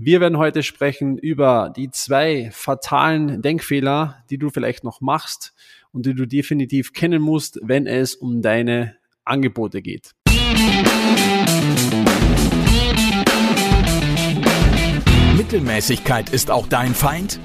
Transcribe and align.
Wir 0.00 0.20
werden 0.20 0.38
heute 0.38 0.62
sprechen 0.62 1.18
über 1.18 1.72
die 1.74 1.90
zwei 1.90 2.50
fatalen 2.52 3.42
Denkfehler, 3.42 4.22
die 4.30 4.38
du 4.38 4.48
vielleicht 4.48 4.84
noch 4.84 5.00
machst 5.00 5.54
und 5.90 6.06
die 6.06 6.14
du 6.14 6.24
definitiv 6.24 6.92
kennen 6.92 7.20
musst, 7.20 7.58
wenn 7.64 7.88
es 7.88 8.14
um 8.14 8.40
deine 8.40 8.94
Angebote 9.24 9.82
geht. 9.82 10.12
Mittelmäßigkeit 15.36 16.30
ist 16.30 16.52
auch 16.52 16.68
dein 16.68 16.94
Feind? 16.94 17.40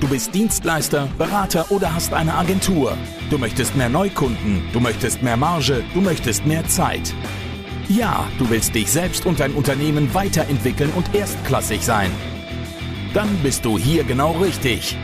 Du 0.00 0.08
bist 0.08 0.34
Dienstleister, 0.34 1.08
Berater 1.16 1.70
oder 1.70 1.94
hast 1.94 2.12
eine 2.12 2.34
Agentur. 2.34 2.94
Du 3.30 3.38
möchtest 3.38 3.74
mehr 3.74 3.88
Neukunden, 3.88 4.62
du 4.74 4.80
möchtest 4.80 5.22
mehr 5.22 5.38
Marge, 5.38 5.82
du 5.94 6.02
möchtest 6.02 6.44
mehr 6.44 6.68
Zeit. 6.68 7.14
Ja, 7.88 8.26
du 8.38 8.50
willst 8.50 8.74
dich 8.74 8.90
selbst 8.90 9.26
und 9.26 9.38
dein 9.38 9.52
Unternehmen 9.52 10.12
weiterentwickeln 10.12 10.90
und 10.96 11.14
erstklassig 11.14 11.82
sein. 11.82 12.10
Dann 13.14 13.28
bist 13.44 13.64
du 13.64 13.78
hier 13.78 14.02
genau 14.02 14.32
richtig. 14.32 14.96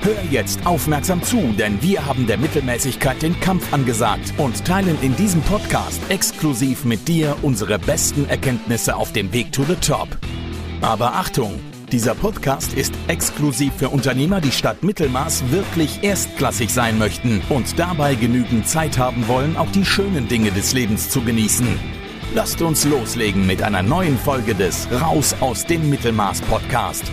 Hör 0.00 0.16
jetzt 0.30 0.66
aufmerksam 0.66 1.22
zu, 1.22 1.54
denn 1.58 1.82
wir 1.82 2.06
haben 2.06 2.26
der 2.26 2.38
Mittelmäßigkeit 2.38 3.20
den 3.20 3.38
Kampf 3.40 3.72
angesagt 3.72 4.32
und 4.38 4.64
teilen 4.64 4.96
in 5.02 5.14
diesem 5.16 5.42
Podcast 5.42 6.00
exklusiv 6.08 6.86
mit 6.86 7.08
dir 7.08 7.36
unsere 7.42 7.78
besten 7.78 8.26
Erkenntnisse 8.28 8.96
auf 8.96 9.12
dem 9.12 9.32
Weg 9.34 9.52
to 9.52 9.64
the 9.64 9.76
Top. 9.76 10.08
Aber 10.80 11.14
Achtung! 11.14 11.60
Dieser 11.92 12.14
Podcast 12.14 12.72
ist 12.72 12.94
exklusiv 13.06 13.72
für 13.76 13.90
Unternehmer, 13.90 14.40
die 14.40 14.50
statt 14.50 14.82
Mittelmaß 14.82 15.50
wirklich 15.50 16.02
erstklassig 16.02 16.72
sein 16.72 16.98
möchten 16.98 17.42
und 17.50 17.78
dabei 17.78 18.14
genügend 18.14 18.66
Zeit 18.66 18.98
haben 18.98 19.28
wollen, 19.28 19.56
auch 19.56 19.70
die 19.70 19.84
schönen 19.84 20.26
Dinge 20.26 20.50
des 20.50 20.72
Lebens 20.72 21.10
zu 21.10 21.20
genießen. 21.20 22.03
Lasst 22.32 22.62
uns 22.62 22.84
loslegen 22.84 23.46
mit 23.46 23.62
einer 23.62 23.82
neuen 23.82 24.16
Folge 24.16 24.54
des 24.54 24.88
Raus 24.90 25.34
aus 25.40 25.66
dem 25.66 25.90
Mittelmaß 25.90 26.40
Podcast. 26.42 27.04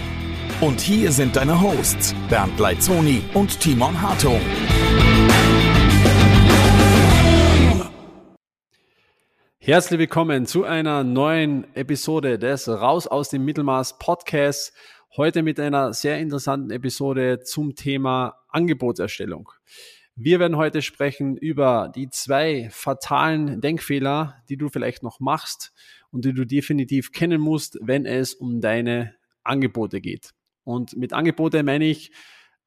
Und 0.62 0.80
hier 0.80 1.12
sind 1.12 1.36
deine 1.36 1.62
Hosts 1.62 2.16
Bernd 2.30 2.58
Leitzoni 2.60 3.22
und 3.34 3.60
Timon 3.60 4.00
Hartung. 4.02 4.40
Herzlich 9.60 10.00
willkommen 10.00 10.46
zu 10.46 10.64
einer 10.64 11.04
neuen 11.04 11.68
Episode 11.76 12.40
des 12.40 12.68
Raus 12.68 13.06
aus 13.06 13.30
dem 13.30 13.46
Mittelmaß 13.46 14.00
Podcast. 14.00 14.74
Heute 15.18 15.44
mit 15.44 15.60
einer 15.60 15.94
sehr 15.94 16.18
interessanten 16.20 16.72
Episode 16.72 17.42
zum 17.42 17.76
Thema 17.76 18.38
Angebotserstellung. 18.50 19.50
Wir 20.24 20.40
werden 20.40 20.56
heute 20.56 20.84
sprechen 20.84 21.36
über 21.36 21.92
die 21.96 22.08
zwei 22.12 22.70
fatalen 22.70 23.60
Denkfehler, 23.60 24.36
die 24.50 24.56
du 24.56 24.70
vielleicht 24.70 25.02
noch 25.02 25.20
machst 25.20 25.74
und 26.12 26.26
die 26.26 26.34
du 26.34 26.46
definitiv 26.46 27.12
kennen 27.12 27.42
musst, 27.42 27.80
wenn 27.82 28.06
es 28.06 28.36
um 28.36 28.62
deine 28.62 29.16
Angebote 29.44 30.00
geht. 30.00 30.36
Und 30.64 30.96
mit 30.96 31.12
Angebote 31.12 31.64
meine 31.64 31.86
ich, 31.86 32.12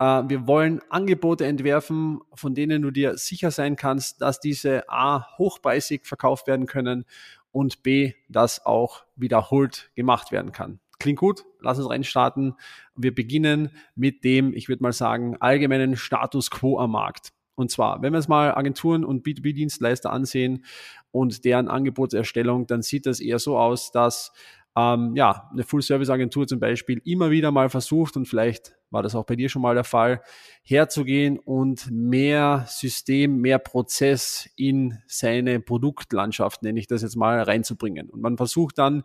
äh, 0.01 0.05
wir 0.27 0.49
wollen 0.49 0.81
Angebote 0.91 1.47
entwerfen, 1.47 2.19
von 2.35 2.57
denen 2.57 2.83
du 2.83 2.91
dir 2.91 3.17
sicher 3.19 3.53
sein 3.53 3.77
kannst, 3.77 4.21
dass 4.21 4.41
diese 4.41 4.89
A 4.89 5.39
hochpreisig 5.39 6.07
verkauft 6.07 6.49
werden 6.49 6.67
können 6.67 7.05
und 7.53 7.85
B, 7.85 8.15
dass 8.29 8.67
auch 8.67 9.05
wiederholt 9.15 9.93
gemacht 9.95 10.33
werden 10.33 10.51
kann. 10.51 10.81
Klingt 10.99 11.21
gut? 11.21 11.45
Lass 11.61 11.79
uns 11.79 11.89
reinstarten. 11.89 12.55
Wir 12.97 13.15
beginnen 13.15 13.71
mit 13.95 14.25
dem, 14.25 14.55
ich 14.55 14.69
würde 14.69 14.83
mal 14.83 14.93
sagen, 14.93 15.37
allgemeinen 15.39 15.95
Status 15.95 16.51
quo 16.51 16.81
am 16.81 16.91
Markt. 16.91 17.34
Und 17.55 17.71
zwar, 17.71 18.03
wenn 18.03 18.13
wir 18.13 18.19
uns 18.19 18.29
mal 18.29 18.55
Agenturen 18.55 19.05
und 19.05 19.25
B2B-Dienstleister 19.25 20.11
ansehen 20.11 20.65
und 21.11 21.45
deren 21.45 21.69
Angebotserstellung, 21.69 22.67
dann 22.67 22.83
sieht 22.83 23.07
das 23.07 23.21
eher 23.21 23.39
so 23.39 23.59
aus, 23.59 23.93
dass 23.93 24.33
ähm, 24.77 25.15
ja, 25.15 25.49
eine 25.53 25.63
Full-Service-Agentur 25.63 26.47
zum 26.47 26.59
Beispiel 26.59 27.01
immer 27.05 27.31
wieder 27.31 27.53
mal 27.53 27.69
versucht 27.69 28.17
und 28.17 28.27
vielleicht 28.27 28.75
war 28.91 29.03
das 29.03 29.15
auch 29.15 29.25
bei 29.25 29.37
dir 29.37 29.49
schon 29.49 29.63
mal 29.63 29.75
der 29.75 29.85
Fall, 29.85 30.23
herzugehen 30.63 31.39
und 31.39 31.91
mehr 31.91 32.65
System, 32.69 33.41
mehr 33.41 33.59
Prozess 33.59 34.49
in 34.57 34.99
seine 35.07 35.61
Produktlandschaft, 35.61 36.63
nenne 36.63 36.79
ich 36.79 36.87
das 36.87 37.03
jetzt 37.03 37.17
mal, 37.17 37.43
reinzubringen. 37.43 38.09
Und 38.09 38.21
man 38.21 38.37
versucht 38.37 38.79
dann 38.79 39.03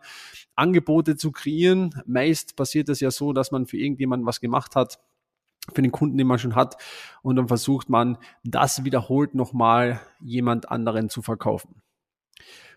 Angebote 0.54 1.16
zu 1.16 1.32
kreieren. 1.32 1.90
Meist 2.06 2.56
passiert 2.56 2.88
das 2.88 3.00
ja 3.00 3.10
so, 3.10 3.32
dass 3.32 3.50
man 3.50 3.66
für 3.66 3.78
irgendjemanden 3.78 4.26
was 4.26 4.40
gemacht 4.40 4.76
hat, 4.76 5.00
für 5.72 5.82
den 5.82 5.92
Kunden, 5.92 6.18
den 6.18 6.26
man 6.26 6.38
schon 6.38 6.54
hat. 6.54 6.76
Und 7.22 7.36
dann 7.36 7.48
versucht 7.48 7.88
man, 7.88 8.18
das 8.44 8.84
wiederholt 8.84 9.34
nochmal 9.34 10.00
jemand 10.20 10.70
anderen 10.70 11.10
zu 11.10 11.22
verkaufen. 11.22 11.82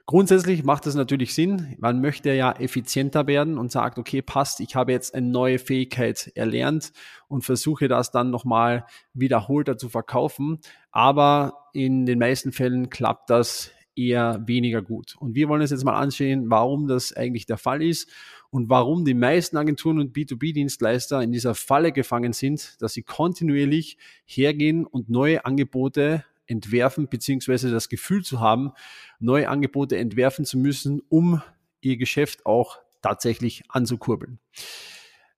Grundsätzlich 0.06 0.66
macht 0.66 0.86
es 0.86 0.96
natürlich 0.96 1.34
Sinn. 1.34 1.78
Man 1.80 2.02
möchte 2.02 2.34
ja 2.34 2.52
effizienter 2.52 3.26
werden 3.26 3.58
und 3.58 3.72
sagt, 3.72 3.98
okay, 3.98 4.22
passt, 4.22 4.60
ich 4.60 4.76
habe 4.76 4.92
jetzt 4.92 5.16
eine 5.16 5.28
neue 5.28 5.60
Fähigkeit 5.60 6.30
erlernt 6.36 6.92
und 7.30 7.46
versuche 7.46 7.88
das 7.88 8.12
dann 8.12 8.30
nochmal 8.30 8.86
wiederholter 9.14 9.78
zu 9.78 9.88
verkaufen. 9.88 10.60
Aber 10.92 11.70
in 11.72 12.06
den 12.06 12.20
meisten 12.20 12.52
Fällen 12.52 12.90
klappt 12.90 13.30
das 13.30 13.72
eher 13.96 14.42
weniger 14.46 14.82
gut. 14.82 15.16
Und 15.18 15.36
wir 15.36 15.48
wollen 15.50 15.62
uns 15.62 15.72
jetzt 15.72 15.84
mal 15.84 16.00
ansehen, 16.00 16.50
warum 16.50 16.88
das 16.88 17.14
eigentlich 17.14 17.46
der 17.46 17.58
Fall 17.58 17.82
ist 17.82 18.10
und 18.50 18.70
warum 18.70 19.06
die 19.06 19.14
meisten 19.14 19.58
Agenturen 19.58 20.00
und 20.00 20.16
B2B-Dienstleister 20.16 21.22
in 21.22 21.32
dieser 21.32 21.56
Falle 21.56 21.92
gefangen 21.92 22.34
sind, 22.34 22.82
dass 22.82 22.94
sie 22.94 23.04
kontinuierlich 23.04 23.98
hergehen 24.26 24.86
und 24.86 25.10
neue 25.10 25.46
Angebote 25.46 26.24
entwerfen, 26.46 27.08
beziehungsweise 27.08 27.72
das 27.72 27.90
Gefühl 27.90 28.24
zu 28.24 28.40
haben, 28.40 28.72
neue 29.20 29.50
Angebote 29.50 29.98
entwerfen 29.98 30.46
zu 30.46 30.58
müssen, 30.58 31.02
um 31.10 31.42
ihr 31.82 31.98
Geschäft 31.98 32.46
auch 32.46 32.80
tatsächlich 33.02 33.64
anzukurbeln. 33.70 34.40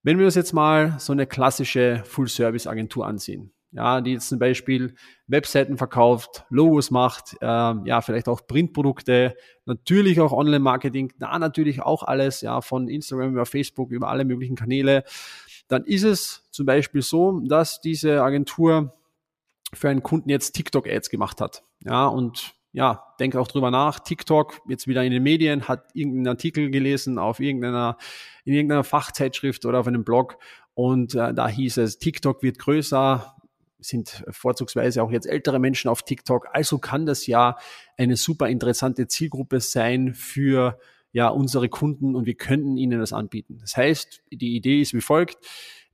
Wenn 0.04 0.20
wir 0.20 0.26
uns 0.26 0.36
jetzt 0.36 0.54
mal 0.54 1.00
so 1.00 1.14
eine 1.14 1.26
klassische 1.26 2.04
Full-Service-Agentur 2.06 3.08
ansehen, 3.08 3.52
ja, 3.72 4.02
die 4.02 4.14
jetzt 4.14 4.30
zum 4.30 4.40
Beispiel 4.40 4.96
Webseiten 5.28 5.78
verkauft, 5.78 6.46
Logos 6.50 6.92
macht, 6.92 7.36
äh, 7.42 7.46
ja, 7.46 8.02
vielleicht 8.02 8.28
auch 8.28 8.48
Printprodukte, 8.48 9.36
natürlich 9.66 10.20
auch 10.20 10.32
Online-Marketing, 10.32 11.14
da 11.20 11.38
natürlich 11.40 11.82
auch 11.82 12.04
alles, 12.04 12.42
ja, 12.42 12.62
von 12.62 12.88
Instagram 12.88 13.32
über 13.32 13.46
Facebook, 13.46 13.92
über 13.92 14.10
alle 14.10 14.26
möglichen 14.26 14.56
Kanäle, 14.56 15.04
dann 15.68 15.84
ist 15.84 16.04
es 16.04 16.48
zum 16.52 16.66
Beispiel 16.66 17.02
so, 17.02 17.42
dass 17.42 17.82
diese 17.82 18.22
Agentur 18.22 18.94
für 19.74 19.90
einen 19.90 20.04
Kunden 20.04 20.30
jetzt 20.30 20.54
TikTok-Ads 20.54 21.10
gemacht 21.10 21.42
hat. 21.42 21.64
Ja, 21.84 22.08
und 22.08 22.54
ja, 22.72 23.04
denke 23.20 23.40
auch 23.40 23.48
drüber 23.48 23.72
nach. 23.72 24.00
TikTok 24.00 24.62
jetzt 24.68 24.88
wieder 24.88 25.04
in 25.04 25.12
den 25.12 25.24
Medien, 25.24 25.68
hat 25.68 25.86
irgendeinen 25.94 26.28
Artikel 26.28 26.70
gelesen 26.70 27.18
auf 27.18 27.40
irgendeiner, 27.40 27.98
in 28.44 28.54
irgendeiner 28.54 28.84
Fachzeitschrift 28.84 29.66
oder 29.66 29.80
auf 29.80 29.88
einem 29.88 30.04
Blog 30.04 30.38
und 30.76 31.16
äh, 31.16 31.34
da 31.34 31.48
hieß 31.48 31.78
es, 31.78 31.98
TikTok 32.00 32.44
wird 32.44 32.60
größer, 32.60 33.36
sind 33.88 34.24
vorzugsweise 34.30 35.04
auch 35.04 35.12
jetzt 35.12 35.28
ältere 35.28 35.60
Menschen 35.60 35.90
auf 35.90 36.04
TikTok. 36.04 36.48
Also 36.52 36.80
kann 36.80 37.06
das 37.06 37.28
ja 37.28 37.58
eine 37.98 38.18
super 38.18 38.50
interessante 38.50 39.08
Zielgruppe 39.08 39.60
sein 39.60 40.14
für 40.14 40.80
ja 41.12 41.30
unsere 41.30 41.70
Kunden 41.70 42.16
und 42.16 42.26
wir 42.26 42.36
könnten 42.36 42.78
ihnen 42.78 43.00
das 43.00 43.14
anbieten. 43.14 43.58
Das 43.62 43.78
heißt, 43.78 44.22
die 44.32 44.56
Idee 44.56 44.82
ist 44.82 44.94
wie 44.94 45.02
folgt 45.02 45.38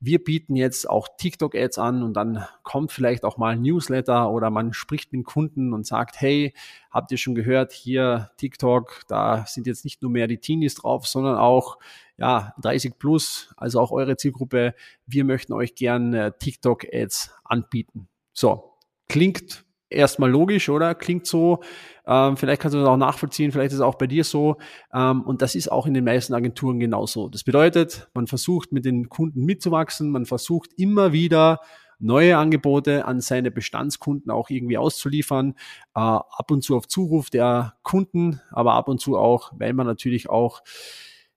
wir 0.03 0.23
bieten 0.23 0.55
jetzt 0.55 0.89
auch 0.89 1.07
TikTok-Ads 1.17 1.77
an 1.77 2.01
und 2.01 2.13
dann 2.15 2.43
kommt 2.63 2.91
vielleicht 2.91 3.23
auch 3.23 3.37
mal 3.37 3.53
ein 3.53 3.61
Newsletter 3.61 4.31
oder 4.31 4.49
man 4.49 4.73
spricht 4.73 5.13
mit 5.13 5.25
Kunden 5.25 5.73
und 5.73 5.85
sagt, 5.85 6.19
hey, 6.19 6.55
habt 6.89 7.11
ihr 7.11 7.19
schon 7.19 7.35
gehört, 7.35 7.71
hier 7.71 8.31
TikTok, 8.37 9.03
da 9.07 9.45
sind 9.45 9.67
jetzt 9.67 9.85
nicht 9.85 10.01
nur 10.01 10.09
mehr 10.09 10.25
die 10.25 10.39
Teenies 10.39 10.73
drauf, 10.73 11.05
sondern 11.05 11.37
auch 11.37 11.77
ja, 12.17 12.55
30 12.61 12.97
plus, 12.97 13.53
also 13.57 13.79
auch 13.79 13.91
eure 13.91 14.17
Zielgruppe. 14.17 14.73
Wir 15.05 15.23
möchten 15.23 15.53
euch 15.53 15.75
gern 15.75 16.15
äh, 16.15 16.31
TikTok-Ads 16.37 17.35
anbieten. 17.43 18.07
So, 18.33 18.73
klingt 19.07 19.65
erstmal 19.91 20.29
logisch, 20.29 20.69
oder? 20.69 20.95
Klingt 20.95 21.27
so. 21.27 21.61
Ähm, 22.05 22.37
vielleicht 22.37 22.61
kannst 22.61 22.75
du 22.75 22.79
das 22.79 22.87
auch 22.87 22.97
nachvollziehen, 22.97 23.51
vielleicht 23.51 23.71
ist 23.71 23.77
es 23.77 23.81
auch 23.81 23.95
bei 23.95 24.07
dir 24.07 24.23
so. 24.23 24.57
Ähm, 24.93 25.21
und 25.21 25.41
das 25.41 25.55
ist 25.55 25.71
auch 25.71 25.85
in 25.85 25.93
den 25.93 26.03
meisten 26.03 26.33
Agenturen 26.33 26.79
genauso. 26.79 27.29
Das 27.29 27.43
bedeutet, 27.43 28.09
man 28.13 28.27
versucht 28.27 28.71
mit 28.71 28.85
den 28.85 29.09
Kunden 29.09 29.45
mitzuwachsen, 29.45 30.11
man 30.11 30.25
versucht 30.25 30.71
immer 30.77 31.13
wieder 31.13 31.59
neue 31.99 32.37
Angebote 32.37 33.05
an 33.05 33.21
seine 33.21 33.51
Bestandskunden 33.51 34.31
auch 34.31 34.49
irgendwie 34.49 34.77
auszuliefern, 34.77 35.53
äh, 35.95 35.99
ab 35.99 36.49
und 36.49 36.63
zu 36.63 36.75
auf 36.75 36.87
Zuruf 36.87 37.29
der 37.29 37.75
Kunden, 37.83 38.41
aber 38.49 38.73
ab 38.73 38.87
und 38.87 38.99
zu 38.99 39.17
auch, 39.17 39.51
weil 39.55 39.73
man 39.73 39.85
natürlich 39.85 40.29
auch 40.29 40.63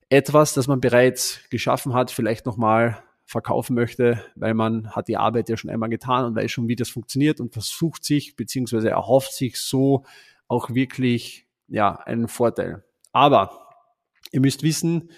etwas, 0.08 0.54
das 0.54 0.66
man 0.66 0.80
bereits 0.80 1.40
geschaffen 1.50 1.92
hat, 1.92 2.10
vielleicht 2.10 2.46
nochmal 2.46 3.02
verkaufen 3.26 3.74
möchte, 3.74 4.22
weil 4.34 4.54
man 4.54 4.90
hat 4.90 5.08
die 5.08 5.16
Arbeit 5.16 5.48
ja 5.48 5.56
schon 5.56 5.70
einmal 5.70 5.88
getan 5.88 6.24
und 6.24 6.36
weiß 6.36 6.50
schon, 6.50 6.68
wie 6.68 6.76
das 6.76 6.90
funktioniert 6.90 7.40
und 7.40 7.52
versucht 7.52 8.04
sich 8.04 8.36
beziehungsweise 8.36 8.90
erhofft 8.90 9.32
sich 9.32 9.58
so 9.58 10.04
auch 10.46 10.70
wirklich 10.70 11.46
ja 11.68 11.96
einen 11.96 12.28
Vorteil. 12.28 12.84
Aber 13.12 13.68
ihr 14.32 14.40
müsst 14.40 14.62
wissen, 14.62 15.10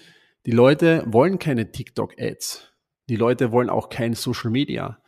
die 0.45 0.51
Leute 0.51 1.03
wollen 1.07 1.39
keine 1.39 1.71
TikTok-Ads. 1.71 2.73
Die 3.09 3.15
Leute 3.15 3.51
wollen 3.51 3.69
auch 3.69 3.89
kein 3.89 4.13
Social 4.13 4.51
Media. 4.51 5.01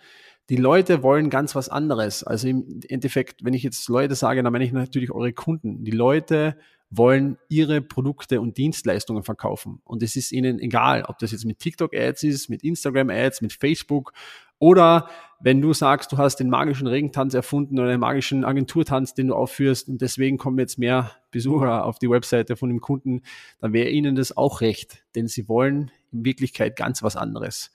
Die 0.50 0.56
Leute 0.56 1.04
wollen 1.04 1.30
ganz 1.30 1.56
was 1.56 1.70
anderes. 1.70 2.24
Also 2.24 2.48
im 2.48 2.82
Endeffekt, 2.88 3.46
wenn 3.46 3.54
ich 3.54 3.64
jetzt 3.64 3.88
Leute 3.88 4.16
sage, 4.16 4.42
dann 4.42 4.52
meine 4.52 4.66
ich 4.66 4.72
natürlich 4.72 5.12
eure 5.12 5.32
Kunden. 5.32 5.84
Die 5.84 5.92
Leute 5.92 6.58
wollen 6.90 7.38
ihre 7.50 7.82
Produkte 7.82 8.42
und 8.42 8.58
Dienstleistungen 8.58 9.24
verkaufen. 9.24 9.82
Und 9.84 10.02
es 10.02 10.16
ist 10.16 10.32
ihnen 10.32 10.60
egal, 10.60 11.04
ob 11.04 11.20
das 11.20 11.32
jetzt 11.32 11.46
mit 11.46 11.60
TikTok-Ads 11.60 12.24
ist, 12.24 12.50
mit 12.50 12.64
Instagram-Ads, 12.64 13.42
mit 13.42 13.54
Facebook 13.54 14.14
oder 14.60 15.10
wenn 15.42 15.62
du 15.62 15.72
sagst, 15.72 16.12
du 16.12 16.18
hast 16.18 16.38
den 16.38 16.50
magischen 16.50 16.88
Regentanz 16.88 17.34
erfunden 17.34 17.80
oder 17.80 17.90
den 17.90 18.02
magischen 18.02 18.44
Agenturtanz, 18.44 19.14
den 19.14 19.28
du 19.28 19.36
aufführst 19.36 19.88
und 19.88 20.02
deswegen 20.02 20.38
kommen 20.38 20.60
jetzt 20.60 20.78
mehr 20.78 21.12
Besucher 21.32 21.86
auf 21.86 21.98
die 21.98 22.10
Webseite 22.10 22.58
von 22.58 22.70
dem 22.70 22.82
Kunden, 22.82 23.22
dann 23.62 23.72
wäre 23.72 23.90
ihnen 23.90 24.16
das 24.16 24.36
auch 24.36 24.60
recht, 24.60 25.04
denn 25.16 25.28
sie 25.28 25.48
wollen 25.48 25.92
in 26.12 26.26
Wirklichkeit 26.26 26.76
ganz 26.76 27.04
was 27.04 27.16
anderes. 27.16 27.72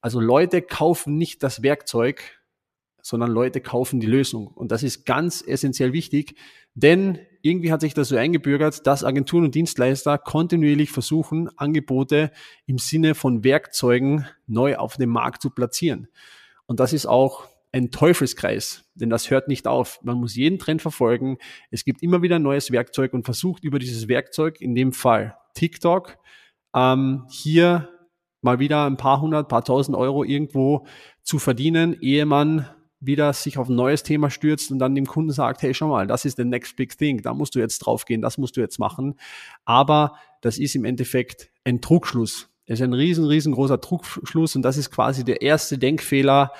Also 0.00 0.18
Leute 0.20 0.62
kaufen 0.62 1.18
nicht 1.18 1.42
das 1.42 1.62
Werkzeug, 1.62 2.40
sondern 3.04 3.30
Leute 3.30 3.60
kaufen 3.60 4.00
die 4.00 4.06
Lösung. 4.06 4.46
Und 4.46 4.72
das 4.72 4.82
ist 4.82 5.04
ganz 5.04 5.44
essentiell 5.46 5.92
wichtig, 5.92 6.36
denn 6.74 7.18
irgendwie 7.42 7.70
hat 7.70 7.82
sich 7.82 7.92
das 7.92 8.08
so 8.08 8.16
eingebürgert, 8.16 8.86
dass 8.86 9.04
Agenturen 9.04 9.44
und 9.44 9.54
Dienstleister 9.54 10.16
kontinuierlich 10.16 10.90
versuchen, 10.90 11.50
Angebote 11.58 12.32
im 12.64 12.78
Sinne 12.78 13.14
von 13.14 13.44
Werkzeugen 13.44 14.26
neu 14.46 14.76
auf 14.76 14.96
dem 14.96 15.10
Markt 15.10 15.42
zu 15.42 15.50
platzieren. 15.50 16.08
Und 16.64 16.80
das 16.80 16.94
ist 16.94 17.04
auch 17.04 17.46
ein 17.72 17.90
Teufelskreis, 17.90 18.84
denn 18.94 19.10
das 19.10 19.30
hört 19.30 19.48
nicht 19.48 19.66
auf. 19.66 20.00
Man 20.02 20.16
muss 20.16 20.34
jeden 20.34 20.58
Trend 20.58 20.80
verfolgen. 20.80 21.36
Es 21.70 21.84
gibt 21.84 22.02
immer 22.02 22.22
wieder 22.22 22.36
ein 22.36 22.42
neues 22.42 22.70
Werkzeug 22.70 23.12
und 23.12 23.24
versucht 23.24 23.64
über 23.64 23.78
dieses 23.78 24.08
Werkzeug, 24.08 24.62
in 24.62 24.74
dem 24.74 24.92
Fall 24.92 25.36
TikTok, 25.52 26.16
ähm, 26.74 27.26
hier 27.28 27.90
mal 28.40 28.60
wieder 28.60 28.86
ein 28.86 28.96
paar 28.96 29.20
hundert, 29.20 29.48
paar 29.48 29.64
tausend 29.64 29.94
Euro 29.94 30.24
irgendwo 30.24 30.86
zu 31.22 31.38
verdienen, 31.38 31.98
ehe 32.00 32.24
man 32.24 32.66
wieder 33.06 33.32
sich 33.32 33.58
auf 33.58 33.68
ein 33.68 33.76
neues 33.76 34.02
Thema 34.02 34.30
stürzt 34.30 34.70
und 34.70 34.78
dann 34.78 34.94
dem 34.94 35.06
Kunden 35.06 35.32
sagt, 35.32 35.62
hey, 35.62 35.74
schau 35.74 35.88
mal, 35.88 36.06
das 36.06 36.24
ist 36.24 36.36
the 36.36 36.44
next 36.44 36.76
big 36.76 36.96
thing, 36.96 37.22
da 37.22 37.34
musst 37.34 37.54
du 37.54 37.58
jetzt 37.58 37.78
draufgehen, 37.80 38.22
das 38.22 38.38
musst 38.38 38.56
du 38.56 38.60
jetzt 38.60 38.78
machen. 38.78 39.14
Aber 39.64 40.16
das 40.40 40.58
ist 40.58 40.74
im 40.74 40.84
Endeffekt 40.84 41.50
ein 41.64 41.80
Trugschluss. 41.80 42.48
Es 42.66 42.80
ist 42.80 42.84
ein 42.84 42.92
riesen, 42.92 43.26
riesengroßer 43.26 43.80
Trugschluss 43.80 44.56
und 44.56 44.62
das 44.62 44.76
ist 44.76 44.90
quasi 44.90 45.24
der 45.24 45.42
erste 45.42 45.78
Denkfehler 45.78 46.52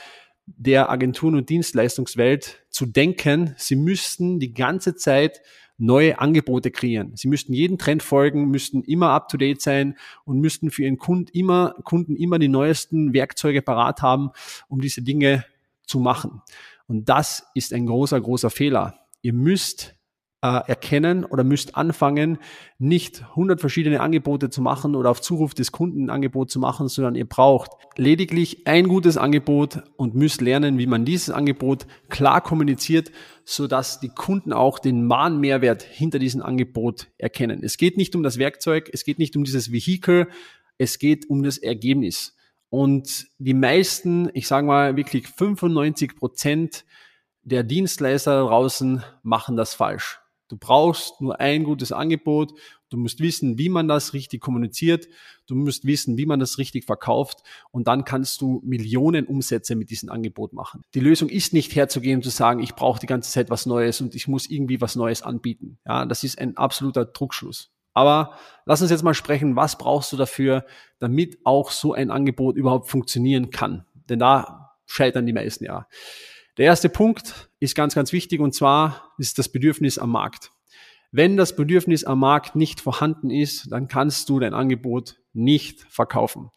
der 0.46 0.90
Agenturen- 0.90 1.36
und 1.36 1.48
Dienstleistungswelt, 1.48 2.64
zu 2.68 2.86
denken, 2.86 3.54
sie 3.56 3.76
müssten 3.76 4.40
die 4.40 4.52
ganze 4.52 4.94
Zeit 4.94 5.40
neue 5.76 6.18
Angebote 6.18 6.70
kreieren. 6.70 7.12
Sie 7.16 7.28
müssten 7.28 7.52
jeden 7.52 7.78
Trend 7.78 8.02
folgen, 8.02 8.48
müssten 8.48 8.82
immer 8.82 9.10
up 9.10 9.28
to 9.28 9.36
date 9.36 9.60
sein 9.60 9.96
und 10.24 10.40
müssten 10.40 10.70
für 10.70 10.84
ihren 10.84 10.98
Kunden 10.98 11.30
immer, 11.32 11.74
Kunden 11.82 12.14
immer 12.14 12.38
die 12.38 12.48
neuesten 12.48 13.12
Werkzeuge 13.12 13.62
parat 13.62 14.02
haben, 14.02 14.30
um 14.68 14.80
diese 14.80 15.02
Dinge 15.02 15.44
zu 15.86 16.00
machen. 16.00 16.42
Und 16.86 17.08
das 17.08 17.46
ist 17.54 17.72
ein 17.72 17.86
großer, 17.86 18.20
großer 18.20 18.50
Fehler. 18.50 18.94
Ihr 19.22 19.32
müsst 19.32 19.94
äh, 20.44 20.60
erkennen 20.68 21.24
oder 21.24 21.42
müsst 21.42 21.74
anfangen, 21.74 22.36
nicht 22.78 23.22
100 23.30 23.60
verschiedene 23.60 24.00
Angebote 24.00 24.50
zu 24.50 24.60
machen 24.60 24.94
oder 24.94 25.10
auf 25.10 25.22
Zuruf 25.22 25.54
des 25.54 25.72
Kunden 25.72 26.04
ein 26.04 26.10
Angebot 26.10 26.50
zu 26.50 26.60
machen, 26.60 26.88
sondern 26.88 27.14
ihr 27.14 27.26
braucht 27.26 27.70
lediglich 27.96 28.66
ein 28.66 28.86
gutes 28.86 29.16
Angebot 29.16 29.82
und 29.96 30.14
müsst 30.14 30.42
lernen, 30.42 30.76
wie 30.76 30.86
man 30.86 31.06
dieses 31.06 31.30
Angebot 31.30 31.86
klar 32.10 32.42
kommuniziert, 32.42 33.10
so 33.46 33.66
dass 33.66 34.00
die 34.00 34.10
Kunden 34.10 34.52
auch 34.52 34.78
den 34.78 35.08
wahren 35.08 35.40
Mehrwert 35.40 35.82
hinter 35.82 36.18
diesem 36.18 36.42
Angebot 36.42 37.08
erkennen. 37.16 37.62
Es 37.62 37.78
geht 37.78 37.96
nicht 37.96 38.14
um 38.14 38.22
das 38.22 38.38
Werkzeug, 38.38 38.90
es 38.92 39.04
geht 39.04 39.18
nicht 39.18 39.36
um 39.36 39.44
dieses 39.44 39.72
Vehikel, 39.72 40.28
es 40.76 40.98
geht 40.98 41.30
um 41.30 41.42
das 41.42 41.56
Ergebnis. 41.56 42.36
Und 42.74 43.28
die 43.38 43.54
meisten, 43.54 44.28
ich 44.34 44.48
sage 44.48 44.66
mal 44.66 44.96
wirklich 44.96 45.28
95 45.28 46.16
Prozent 46.16 46.84
der 47.44 47.62
Dienstleister 47.62 48.34
da 48.34 48.48
draußen 48.48 49.00
machen 49.22 49.54
das 49.54 49.74
falsch. 49.74 50.18
Du 50.48 50.56
brauchst 50.56 51.20
nur 51.20 51.38
ein 51.38 51.62
gutes 51.62 51.92
Angebot. 51.92 52.52
Du 52.90 52.96
musst 52.96 53.20
wissen, 53.20 53.58
wie 53.58 53.68
man 53.68 53.86
das 53.86 54.12
richtig 54.12 54.40
kommuniziert. 54.40 55.06
Du 55.46 55.54
musst 55.54 55.84
wissen, 55.84 56.18
wie 56.18 56.26
man 56.26 56.40
das 56.40 56.58
richtig 56.58 56.84
verkauft. 56.84 57.44
Und 57.70 57.86
dann 57.86 58.04
kannst 58.04 58.40
du 58.40 58.60
Millionen 58.64 59.26
Umsätze 59.26 59.76
mit 59.76 59.90
diesem 59.90 60.08
Angebot 60.08 60.52
machen. 60.52 60.82
Die 60.94 61.00
Lösung 61.00 61.28
ist 61.28 61.52
nicht 61.52 61.76
herzugehen 61.76 62.16
und 62.16 62.22
zu 62.24 62.30
sagen, 62.30 62.58
ich 62.58 62.74
brauche 62.74 62.98
die 62.98 63.06
ganze 63.06 63.30
Zeit 63.30 63.50
was 63.50 63.66
Neues 63.66 64.00
und 64.00 64.16
ich 64.16 64.26
muss 64.26 64.50
irgendwie 64.50 64.80
was 64.80 64.96
Neues 64.96 65.22
anbieten. 65.22 65.78
Ja, 65.86 66.06
das 66.06 66.24
ist 66.24 66.40
ein 66.40 66.56
absoluter 66.56 67.04
Druckschluss. 67.04 67.70
Aber 67.94 68.36
lass 68.66 68.82
uns 68.82 68.90
jetzt 68.90 69.02
mal 69.04 69.14
sprechen, 69.14 69.56
was 69.56 69.78
brauchst 69.78 70.12
du 70.12 70.16
dafür, 70.16 70.66
damit 70.98 71.38
auch 71.44 71.70
so 71.70 71.94
ein 71.94 72.10
Angebot 72.10 72.56
überhaupt 72.56 72.90
funktionieren 72.90 73.50
kann? 73.50 73.86
Denn 74.08 74.18
da 74.18 74.76
scheitern 74.86 75.26
die 75.26 75.32
meisten 75.32 75.64
ja. 75.64 75.86
Der 76.58 76.66
erste 76.66 76.88
Punkt 76.88 77.48
ist 77.58 77.74
ganz, 77.74 77.94
ganz 77.94 78.12
wichtig 78.12 78.40
und 78.40 78.54
zwar 78.54 79.12
ist 79.18 79.38
das 79.38 79.48
Bedürfnis 79.48 79.98
am 79.98 80.10
Markt. 80.10 80.52
Wenn 81.10 81.36
das 81.36 81.54
Bedürfnis 81.56 82.04
am 82.04 82.18
Markt 82.18 82.56
nicht 82.56 82.80
vorhanden 82.80 83.30
ist, 83.30 83.70
dann 83.70 83.86
kannst 83.86 84.28
du 84.28 84.40
dein 84.40 84.52
Angebot 84.52 85.16
nicht 85.32 85.80
verkaufen. 85.88 86.50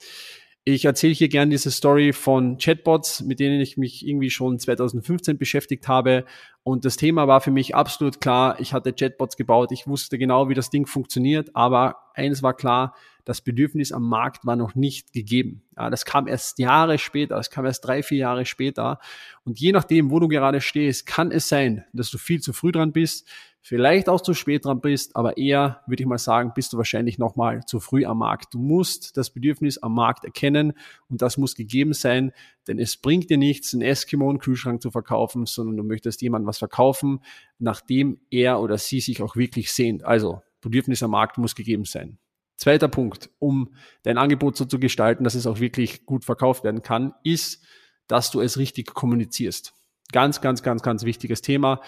Ich 0.69 0.83
erzähle 0.83 1.13
hier 1.13 1.29
gerne 1.29 1.51
diese 1.51 1.71
Story 1.71 2.11
von 2.11 2.57
Chatbots, 2.57 3.21
mit 3.21 3.39
denen 3.39 3.61
ich 3.61 3.77
mich 3.77 4.05
irgendwie 4.05 4.29
schon 4.29 4.59
2015 4.59 5.37
beschäftigt 5.37 5.87
habe. 5.87 6.25
Und 6.61 6.83
das 6.83 6.97
Thema 6.97 7.25
war 7.25 7.39
für 7.39 7.51
mich 7.51 7.73
absolut 7.73 8.19
klar. 8.19 8.59
Ich 8.59 8.73
hatte 8.73 8.91
Chatbots 8.91 9.37
gebaut. 9.37 9.71
Ich 9.71 9.87
wusste 9.87 10.17
genau, 10.17 10.49
wie 10.49 10.55
das 10.55 10.69
Ding 10.69 10.85
funktioniert. 10.85 11.51
Aber 11.53 11.95
eines 12.15 12.43
war 12.43 12.53
klar, 12.53 12.93
das 13.27 13.41
Bedürfnis 13.41 13.91
am 13.91 14.07
Markt 14.07 14.45
war 14.45 14.55
noch 14.55 14.73
nicht 14.73 15.11
gegeben. 15.11 15.61
Ja, 15.75 15.89
das 15.89 16.05
kam 16.05 16.27
erst 16.27 16.59
Jahre 16.59 16.97
später, 16.97 17.35
das 17.35 17.49
kam 17.49 17.65
erst 17.65 17.85
drei, 17.85 18.01
vier 18.01 18.19
Jahre 18.19 18.45
später. 18.45 18.99
Und 19.43 19.59
je 19.59 19.73
nachdem, 19.73 20.11
wo 20.11 20.21
du 20.21 20.29
gerade 20.29 20.61
stehst, 20.61 21.05
kann 21.05 21.31
es 21.31 21.49
sein, 21.49 21.83
dass 21.91 22.09
du 22.09 22.17
viel 22.17 22.39
zu 22.39 22.53
früh 22.53 22.71
dran 22.71 22.93
bist, 22.93 23.27
vielleicht 23.59 24.07
auch 24.07 24.21
zu 24.21 24.33
spät 24.33 24.63
dran 24.63 24.79
bist, 24.79 25.17
aber 25.17 25.35
eher, 25.35 25.81
würde 25.87 26.03
ich 26.03 26.07
mal 26.07 26.17
sagen, 26.17 26.53
bist 26.55 26.71
du 26.71 26.77
wahrscheinlich 26.77 27.17
nochmal 27.17 27.65
zu 27.65 27.81
früh 27.81 28.05
am 28.05 28.19
Markt. 28.19 28.53
Du 28.53 28.59
musst 28.59 29.17
das 29.17 29.29
Bedürfnis 29.29 29.77
am 29.77 29.93
Markt 29.93 30.23
erkennen 30.23 30.71
und 31.09 31.21
das 31.21 31.37
muss 31.37 31.53
gegeben 31.53 31.91
sein, 31.91 32.31
denn 32.69 32.79
es 32.79 32.95
bringt 32.95 33.29
dir 33.29 33.37
nichts, 33.37 33.73
einen 33.73 33.81
Eskimo 33.81 34.29
einen 34.29 34.39
Kühlschrank 34.39 34.81
zu 34.81 34.89
verkaufen, 34.89 35.45
sondern 35.45 35.75
du 35.75 35.83
möchtest 35.83 36.21
jemandem 36.21 36.47
was 36.47 36.59
verkaufen, 36.59 37.19
nachdem 37.59 38.21
er 38.31 38.61
oder 38.61 38.77
sie 38.77 39.01
sich 39.01 39.21
auch 39.21 39.35
wirklich 39.35 39.73
sehnt. 39.73 40.05
Also, 40.05 40.41
Bedürfnis 40.61 41.03
am 41.03 41.11
Markt 41.11 41.37
muss 41.37 41.55
gegeben 41.55 41.83
sein. 41.83 42.19
Zweiter 42.57 42.87
Punkt, 42.87 43.29
um 43.37 43.75
dein 44.01 44.17
Angebot 44.17 44.57
so 44.57 44.65
zu 44.65 44.79
gestalten, 44.79 45.23
dass 45.23 45.35
es 45.35 45.45
auch 45.45 45.59
wirklich 45.59 46.05
gut 46.05 46.25
verkauft 46.25 46.63
werden 46.63 46.81
kann, 46.81 47.13
ist, 47.23 47.63
dass 48.07 48.31
du 48.31 48.41
es 48.41 48.57
richtig 48.57 48.93
kommunizierst. 48.93 49.73
Ganz, 50.11 50.41
ganz, 50.41 50.63
ganz, 50.63 50.81
ganz 50.81 51.03
wichtiges 51.03 51.41
Thema. 51.41 51.81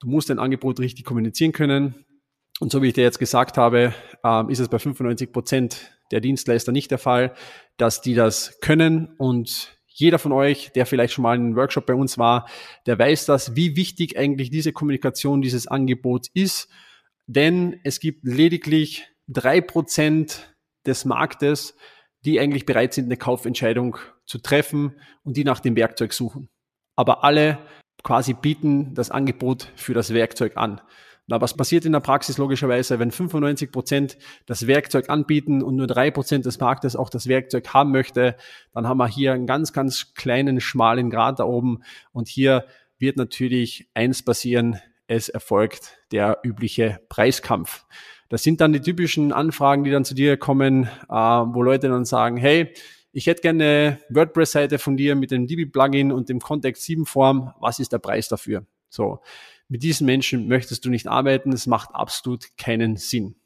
Du 0.00 0.08
musst 0.08 0.30
dein 0.30 0.38
Angebot 0.38 0.80
richtig 0.80 1.04
kommunizieren 1.04 1.52
können. 1.52 2.06
Und 2.60 2.72
so 2.72 2.80
wie 2.80 2.88
ich 2.88 2.94
dir 2.94 3.04
jetzt 3.04 3.18
gesagt 3.18 3.58
habe, 3.58 3.92
ähm, 4.24 4.48
ist 4.48 4.60
es 4.60 4.68
bei 4.68 4.78
95 4.78 5.32
Prozent 5.32 5.92
der 6.10 6.20
Dienstleister 6.20 6.72
nicht 6.72 6.90
der 6.90 6.98
Fall, 6.98 7.34
dass 7.76 8.00
die 8.00 8.14
das 8.14 8.58
können. 8.60 9.14
Und 9.18 9.76
jeder 9.88 10.18
von 10.18 10.32
euch, 10.32 10.72
der 10.74 10.86
vielleicht 10.86 11.12
schon 11.12 11.24
mal 11.24 11.34
in 11.36 11.42
einem 11.42 11.56
Workshop 11.56 11.84
bei 11.84 11.94
uns 11.94 12.16
war, 12.16 12.48
der 12.86 12.98
weiß 12.98 13.26
das, 13.26 13.54
wie 13.56 13.76
wichtig 13.76 14.18
eigentlich 14.18 14.50
diese 14.50 14.72
Kommunikation 14.72 15.42
dieses 15.42 15.66
Angebots 15.66 16.30
ist. 16.32 16.68
Denn 17.26 17.80
es 17.82 18.00
gibt 18.00 18.24
lediglich 18.24 19.06
drei 19.28 19.60
Prozent 19.60 20.54
des 20.86 21.04
Marktes, 21.04 21.74
die 22.24 22.40
eigentlich 22.40 22.66
bereit 22.66 22.94
sind, 22.94 23.06
eine 23.06 23.16
Kaufentscheidung 23.16 23.96
zu 24.24 24.38
treffen 24.38 25.00
und 25.22 25.36
die 25.36 25.44
nach 25.44 25.60
dem 25.60 25.76
Werkzeug 25.76 26.12
suchen. 26.12 26.48
Aber 26.96 27.24
alle 27.24 27.58
quasi 28.02 28.34
bieten 28.34 28.94
das 28.94 29.10
Angebot 29.10 29.72
für 29.76 29.94
das 29.94 30.12
Werkzeug 30.14 30.56
an. 30.56 30.80
Na, 31.28 31.40
was 31.40 31.56
passiert 31.56 31.84
in 31.84 31.92
der 31.92 32.00
Praxis 32.00 32.38
logischerweise, 32.38 33.00
wenn 33.00 33.10
95 33.10 33.72
Prozent 33.72 34.16
das 34.46 34.68
Werkzeug 34.68 35.10
anbieten 35.10 35.60
und 35.60 35.74
nur 35.74 35.88
drei 35.88 36.12
Prozent 36.12 36.46
des 36.46 36.60
Marktes 36.60 36.94
auch 36.94 37.10
das 37.10 37.26
Werkzeug 37.26 37.74
haben 37.74 37.90
möchte, 37.90 38.36
dann 38.72 38.86
haben 38.86 38.98
wir 38.98 39.08
hier 39.08 39.32
einen 39.32 39.46
ganz, 39.46 39.72
ganz 39.72 40.14
kleinen, 40.14 40.60
schmalen 40.60 41.10
Grad 41.10 41.40
da 41.40 41.44
oben. 41.44 41.82
Und 42.12 42.28
hier 42.28 42.66
wird 42.98 43.16
natürlich 43.16 43.88
eins 43.92 44.24
passieren, 44.24 44.80
es 45.08 45.28
erfolgt 45.28 45.98
der 46.12 46.38
übliche 46.44 47.00
Preiskampf. 47.08 47.86
Das 48.28 48.42
sind 48.42 48.60
dann 48.60 48.72
die 48.72 48.80
typischen 48.80 49.32
Anfragen, 49.32 49.84
die 49.84 49.90
dann 49.90 50.04
zu 50.04 50.14
dir 50.14 50.36
kommen, 50.36 50.84
äh, 51.08 51.14
wo 51.14 51.62
Leute 51.62 51.88
dann 51.88 52.04
sagen, 52.04 52.36
hey, 52.36 52.72
ich 53.12 53.26
hätte 53.26 53.40
gerne 53.40 53.64
eine 53.64 53.98
WordPress-Seite 54.10 54.78
von 54.78 54.96
dir 54.96 55.14
mit 55.14 55.30
dem 55.30 55.46
Divi-Plugin 55.46 56.12
und 56.12 56.28
dem 56.28 56.40
Contact 56.40 56.76
7-Form. 56.76 57.54
Was 57.60 57.78
ist 57.78 57.92
der 57.92 57.98
Preis 57.98 58.28
dafür? 58.28 58.66
So. 58.90 59.20
Mit 59.68 59.82
diesen 59.82 60.06
Menschen 60.06 60.48
möchtest 60.48 60.84
du 60.84 60.90
nicht 60.90 61.08
arbeiten. 61.08 61.52
Es 61.52 61.66
macht 61.66 61.94
absolut 61.94 62.56
keinen 62.58 62.96
Sinn. 62.96 63.36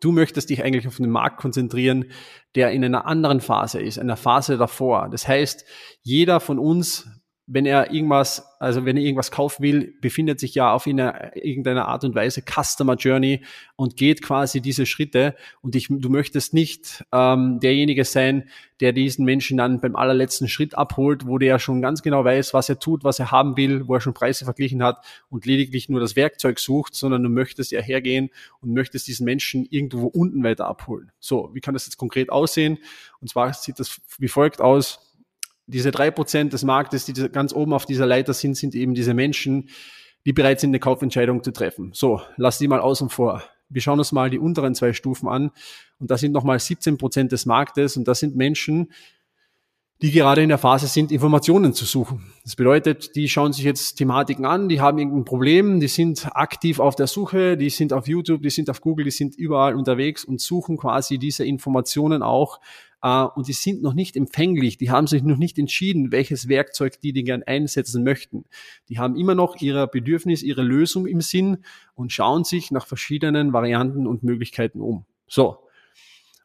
Du 0.00 0.12
möchtest 0.12 0.50
dich 0.50 0.62
eigentlich 0.62 0.86
auf 0.86 0.96
den 0.96 1.10
Markt 1.10 1.38
konzentrieren, 1.38 2.06
der 2.54 2.70
in 2.72 2.84
einer 2.84 3.06
anderen 3.06 3.40
Phase 3.40 3.80
ist, 3.80 3.98
einer 3.98 4.16
Phase 4.16 4.56
davor. 4.56 5.08
Das 5.08 5.26
heißt, 5.26 5.64
jeder 6.02 6.40
von 6.40 6.58
uns 6.58 7.08
wenn 7.52 7.66
er 7.66 7.92
irgendwas, 7.92 8.56
also 8.60 8.84
wenn 8.84 8.96
er 8.96 9.02
irgendwas 9.02 9.32
kaufen 9.32 9.62
will, 9.64 9.92
befindet 10.00 10.38
sich 10.38 10.54
ja 10.54 10.72
auf 10.72 10.86
in 10.86 10.98
irgendeiner 10.98 11.88
Art 11.88 12.04
und 12.04 12.14
Weise 12.14 12.42
Customer 12.42 12.94
Journey 12.94 13.44
und 13.74 13.96
geht 13.96 14.22
quasi 14.22 14.60
diese 14.60 14.86
Schritte. 14.86 15.34
Und 15.60 15.74
ich, 15.74 15.88
du 15.90 16.08
möchtest 16.10 16.54
nicht 16.54 17.04
ähm, 17.10 17.58
derjenige 17.58 18.04
sein, 18.04 18.48
der 18.78 18.92
diesen 18.92 19.24
Menschen 19.24 19.56
dann 19.56 19.80
beim 19.80 19.96
allerletzten 19.96 20.46
Schritt 20.46 20.78
abholt, 20.78 21.26
wo 21.26 21.38
der 21.38 21.58
schon 21.58 21.82
ganz 21.82 22.02
genau 22.02 22.24
weiß, 22.24 22.54
was 22.54 22.68
er 22.68 22.78
tut, 22.78 23.02
was 23.02 23.18
er 23.18 23.32
haben 23.32 23.56
will, 23.56 23.88
wo 23.88 23.94
er 23.94 24.00
schon 24.00 24.14
Preise 24.14 24.44
verglichen 24.44 24.82
hat 24.84 25.04
und 25.28 25.44
lediglich 25.44 25.88
nur 25.88 25.98
das 25.98 26.14
Werkzeug 26.14 26.60
sucht, 26.60 26.94
sondern 26.94 27.24
du 27.24 27.28
möchtest 27.28 27.72
ja 27.72 27.80
hergehen 27.80 28.30
und 28.60 28.72
möchtest 28.72 29.08
diesen 29.08 29.24
Menschen 29.24 29.66
irgendwo 29.68 30.06
unten 30.06 30.44
weiter 30.44 30.66
abholen. 30.66 31.10
So, 31.18 31.50
wie 31.52 31.60
kann 31.60 31.74
das 31.74 31.86
jetzt 31.86 31.96
konkret 31.96 32.30
aussehen? 32.30 32.78
Und 33.20 33.28
zwar 33.28 33.52
sieht 33.52 33.80
das 33.80 34.00
wie 34.18 34.28
folgt 34.28 34.60
aus 34.60 35.09
diese 35.70 35.90
drei 35.90 36.10
Prozent 36.10 36.52
des 36.52 36.64
Marktes, 36.64 37.04
die 37.04 37.12
ganz 37.30 37.52
oben 37.52 37.72
auf 37.72 37.86
dieser 37.86 38.06
Leiter 38.06 38.34
sind, 38.34 38.56
sind 38.56 38.74
eben 38.74 38.94
diese 38.94 39.14
Menschen, 39.14 39.68
die 40.26 40.32
bereit 40.32 40.60
sind, 40.60 40.70
eine 40.70 40.80
Kaufentscheidung 40.80 41.42
zu 41.42 41.52
treffen. 41.52 41.92
So, 41.94 42.20
lass 42.36 42.58
die 42.58 42.68
mal 42.68 42.80
außen 42.80 43.08
vor. 43.08 43.42
Wir 43.68 43.80
schauen 43.80 43.98
uns 43.98 44.12
mal 44.12 44.30
die 44.30 44.38
unteren 44.38 44.74
zwei 44.74 44.92
Stufen 44.92 45.28
an. 45.28 45.50
Und 45.98 46.10
da 46.10 46.18
sind 46.18 46.32
nochmal 46.32 46.58
17 46.58 46.98
Prozent 46.98 47.32
des 47.32 47.46
Marktes. 47.46 47.96
Und 47.96 48.06
das 48.08 48.18
sind 48.18 48.36
Menschen, 48.36 48.92
die 50.02 50.10
gerade 50.10 50.42
in 50.42 50.48
der 50.48 50.58
Phase 50.58 50.86
sind, 50.86 51.12
Informationen 51.12 51.74
zu 51.74 51.84
suchen. 51.84 52.32
Das 52.42 52.56
bedeutet, 52.56 53.14
die 53.16 53.28
schauen 53.28 53.52
sich 53.52 53.64
jetzt 53.64 53.96
Thematiken 53.96 54.46
an, 54.46 54.68
die 54.68 54.80
haben 54.80 54.98
irgendein 54.98 55.24
Problem, 55.24 55.78
die 55.78 55.88
sind 55.88 56.26
aktiv 56.34 56.80
auf 56.80 56.96
der 56.96 57.06
Suche, 57.06 57.58
die 57.58 57.68
sind 57.68 57.92
auf 57.92 58.08
YouTube, 58.08 58.40
die 58.40 58.50
sind 58.50 58.70
auf 58.70 58.80
Google, 58.80 59.04
die 59.04 59.10
sind 59.10 59.36
überall 59.36 59.74
unterwegs 59.74 60.24
und 60.24 60.40
suchen 60.40 60.78
quasi 60.78 61.18
diese 61.18 61.44
Informationen 61.44 62.22
auch 62.22 62.60
äh, 63.02 63.24
und 63.24 63.48
die 63.48 63.52
sind 63.52 63.82
noch 63.82 63.94
nicht 63.94 64.16
empfänglich, 64.16 64.78
die 64.78 64.90
haben 64.90 65.06
sich 65.06 65.22
noch 65.22 65.36
nicht 65.36 65.58
entschieden, 65.58 66.12
welches 66.12 66.48
Werkzeug 66.48 67.00
die, 67.00 67.12
die 67.12 67.24
gern 67.24 67.42
einsetzen 67.42 68.04
möchten. 68.04 68.44
Die 68.88 68.98
haben 68.98 69.16
immer 69.16 69.34
noch 69.34 69.56
ihre 69.60 69.88
Bedürfnis, 69.88 70.42
ihre 70.42 70.62
Lösung 70.62 71.06
im 71.06 71.20
Sinn 71.20 71.58
und 71.94 72.12
schauen 72.12 72.44
sich 72.44 72.70
nach 72.70 72.86
verschiedenen 72.86 73.52
Varianten 73.52 74.06
und 74.06 74.22
Möglichkeiten 74.22 74.80
um. 74.80 75.04
So. 75.26 75.58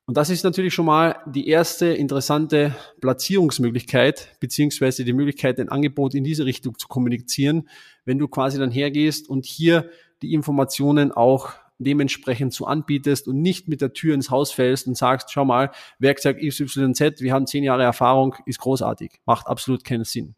Und 0.07 0.17
das 0.17 0.29
ist 0.29 0.43
natürlich 0.43 0.73
schon 0.73 0.85
mal 0.85 1.15
die 1.25 1.47
erste 1.47 1.87
interessante 1.87 2.75
Platzierungsmöglichkeit, 3.01 4.37
beziehungsweise 4.39 5.03
die 5.03 5.13
Möglichkeit, 5.13 5.59
ein 5.59 5.69
Angebot 5.69 6.13
in 6.13 6.23
diese 6.23 6.45
Richtung 6.45 6.77
zu 6.77 6.87
kommunizieren, 6.87 7.67
wenn 8.05 8.19
du 8.19 8.27
quasi 8.27 8.59
dann 8.59 8.69
hergehst 8.69 9.27
und 9.27 9.45
hier 9.45 9.89
die 10.21 10.33
Informationen 10.33 11.11
auch 11.11 11.53
dementsprechend 11.77 12.53
so 12.53 12.65
anbietest 12.65 13.27
und 13.27 13.41
nicht 13.41 13.67
mit 13.67 13.81
der 13.81 13.93
Tür 13.93 14.13
ins 14.13 14.29
Haus 14.29 14.51
fällst 14.51 14.87
und 14.87 14.95
sagst, 14.95 15.31
schau 15.31 15.45
mal, 15.45 15.71
Werkzeug 15.99 16.37
XYZ, 16.39 17.21
wir 17.21 17.33
haben 17.33 17.47
zehn 17.47 17.63
Jahre 17.63 17.83
Erfahrung, 17.83 18.35
ist 18.45 18.59
großartig. 18.59 19.19
Macht 19.25 19.47
absolut 19.47 19.83
keinen 19.83 20.05
Sinn. 20.05 20.35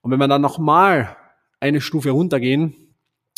Und 0.00 0.10
wenn 0.10 0.18
wir 0.18 0.28
dann 0.28 0.42
nochmal 0.42 1.16
eine 1.60 1.80
Stufe 1.80 2.10
runtergehen, 2.10 2.74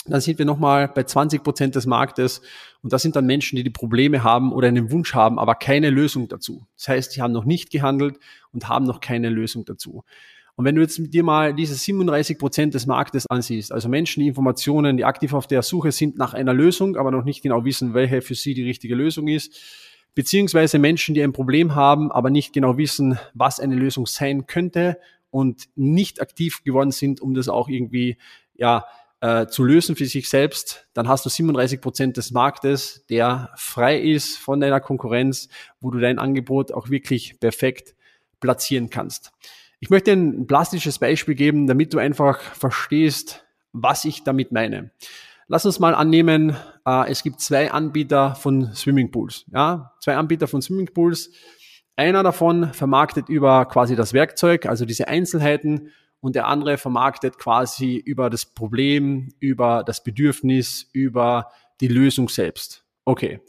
dann 0.08 0.20
sind 0.20 0.38
wir 0.38 0.46
nochmal 0.46 0.88
bei 0.88 1.02
20 1.02 1.42
Prozent 1.42 1.74
des 1.74 1.86
Marktes 1.86 2.40
und 2.82 2.92
das 2.92 3.02
sind 3.02 3.16
dann 3.16 3.26
Menschen, 3.26 3.56
die 3.56 3.64
die 3.64 3.70
Probleme 3.70 4.22
haben 4.22 4.52
oder 4.52 4.68
einen 4.68 4.90
Wunsch 4.92 5.14
haben, 5.14 5.38
aber 5.38 5.56
keine 5.56 5.90
Lösung 5.90 6.28
dazu. 6.28 6.66
Das 6.76 6.88
heißt, 6.88 7.12
sie 7.12 7.22
haben 7.22 7.32
noch 7.32 7.44
nicht 7.44 7.70
gehandelt 7.70 8.18
und 8.52 8.68
haben 8.68 8.84
noch 8.84 9.00
keine 9.00 9.30
Lösung 9.30 9.64
dazu. 9.64 10.04
Und 10.56 10.64
wenn 10.64 10.74
du 10.74 10.80
jetzt 10.80 10.98
dir 10.98 11.22
mal 11.22 11.54
diese 11.54 11.74
37 11.74 12.38
Prozent 12.38 12.74
des 12.74 12.86
Marktes 12.86 13.26
ansiehst, 13.28 13.72
also 13.72 13.90
Menschen, 13.90 14.20
die 14.20 14.28
Informationen, 14.28 14.96
die 14.96 15.04
aktiv 15.04 15.34
auf 15.34 15.46
der 15.46 15.62
Suche 15.62 15.92
sind 15.92 16.16
nach 16.16 16.32
einer 16.32 16.54
Lösung, 16.54 16.96
aber 16.96 17.10
noch 17.10 17.24
nicht 17.24 17.42
genau 17.42 17.64
wissen, 17.64 17.92
welche 17.92 18.22
für 18.22 18.34
sie 18.34 18.54
die 18.54 18.64
richtige 18.64 18.94
Lösung 18.94 19.28
ist, 19.28 19.54
beziehungsweise 20.14 20.78
Menschen, 20.78 21.14
die 21.14 21.22
ein 21.22 21.34
Problem 21.34 21.74
haben, 21.74 22.10
aber 22.10 22.30
nicht 22.30 22.54
genau 22.54 22.78
wissen, 22.78 23.18
was 23.34 23.60
eine 23.60 23.76
Lösung 23.76 24.06
sein 24.06 24.46
könnte 24.46 24.98
und 25.28 25.64
nicht 25.76 26.22
aktiv 26.22 26.64
geworden 26.64 26.90
sind, 26.90 27.20
um 27.20 27.34
das 27.34 27.48
auch 27.48 27.68
irgendwie, 27.68 28.16
ja, 28.54 28.86
äh, 29.20 29.46
zu 29.46 29.62
lösen 29.62 29.94
für 29.94 30.06
sich 30.06 30.28
selbst, 30.28 30.88
dann 30.94 31.08
hast 31.08 31.26
du 31.26 31.30
37 31.30 31.80
Prozent 31.82 32.16
des 32.16 32.30
Marktes, 32.30 33.04
der 33.10 33.50
frei 33.56 33.98
ist 33.98 34.38
von 34.38 34.60
deiner 34.60 34.80
Konkurrenz, 34.80 35.48
wo 35.80 35.90
du 35.90 35.98
dein 35.98 36.18
Angebot 36.18 36.72
auch 36.72 36.88
wirklich 36.88 37.38
perfekt 37.40 37.94
platzieren 38.40 38.88
kannst. 38.88 39.32
Ich 39.80 39.90
möchte 39.90 40.12
ein 40.12 40.46
plastisches 40.46 40.98
Beispiel 40.98 41.34
geben, 41.34 41.66
damit 41.66 41.92
du 41.92 41.98
einfach 41.98 42.40
verstehst, 42.40 43.44
was 43.72 44.04
ich 44.04 44.24
damit 44.24 44.52
meine. 44.52 44.90
Lass 45.48 45.66
uns 45.66 45.78
mal 45.78 45.94
annehmen, 45.94 46.56
äh, 46.86 47.10
es 47.10 47.22
gibt 47.22 47.40
zwei 47.40 47.70
Anbieter 47.70 48.34
von 48.34 48.74
Swimmingpools. 48.74 49.44
Ja, 49.52 49.92
zwei 50.00 50.16
Anbieter 50.16 50.48
von 50.48 50.62
Swimmingpools. 50.62 51.30
Einer 51.94 52.22
davon 52.22 52.72
vermarktet 52.72 53.28
über 53.28 53.66
quasi 53.66 53.96
das 53.96 54.12
Werkzeug, 54.12 54.66
also 54.66 54.84
diese 54.84 55.08
Einzelheiten, 55.08 55.92
und 56.20 56.34
der 56.34 56.46
andere 56.46 56.78
vermarktet 56.78 57.38
quasi 57.38 57.96
über 57.96 58.30
das 58.30 58.46
Problem, 58.46 59.28
über 59.38 59.84
das 59.84 60.02
Bedürfnis, 60.02 60.88
über 60.92 61.52
die 61.80 61.88
Lösung 61.88 62.28
selbst. 62.28 62.84
Okay. 63.04 63.40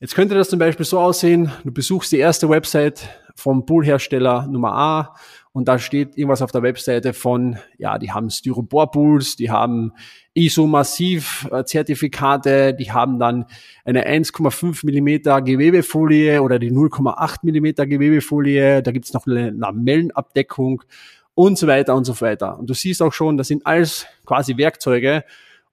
Jetzt 0.00 0.14
könnte 0.14 0.34
das 0.34 0.48
zum 0.48 0.58
Beispiel 0.58 0.86
so 0.86 0.98
aussehen, 0.98 1.52
du 1.62 1.70
besuchst 1.70 2.10
die 2.10 2.18
erste 2.18 2.48
Website 2.48 3.08
vom 3.36 3.66
Poolhersteller 3.66 4.46
Nummer 4.46 4.72
A 4.72 5.14
und 5.52 5.66
da 5.66 5.80
steht 5.80 6.16
irgendwas 6.16 6.42
auf 6.42 6.52
der 6.52 6.62
Webseite 6.62 7.12
von, 7.12 7.58
ja, 7.76 7.98
die 7.98 8.12
haben 8.12 8.30
Styropor-Pools, 8.30 9.34
die 9.34 9.50
haben 9.50 9.90
ISO-Massiv-Zertifikate, 10.34 12.72
die 12.74 12.92
haben 12.92 13.18
dann 13.18 13.46
eine 13.84 14.06
1,5 14.06 14.86
Millimeter 14.86 15.42
Gewebefolie 15.42 16.40
oder 16.42 16.60
die 16.60 16.70
0,8 16.70 17.38
Millimeter 17.42 17.86
Gewebefolie, 17.86 18.82
da 18.82 18.92
gibt's 18.92 19.12
noch 19.12 19.26
eine 19.26 19.50
Lamellenabdeckung 19.50 20.84
und 21.34 21.58
so 21.58 21.66
weiter 21.66 21.96
und 21.96 22.04
so 22.04 22.20
weiter. 22.20 22.56
Und 22.58 22.70
du 22.70 22.74
siehst 22.74 23.02
auch 23.02 23.12
schon, 23.12 23.36
das 23.36 23.48
sind 23.48 23.66
alles 23.66 24.06
quasi 24.26 24.56
Werkzeuge. 24.56 25.24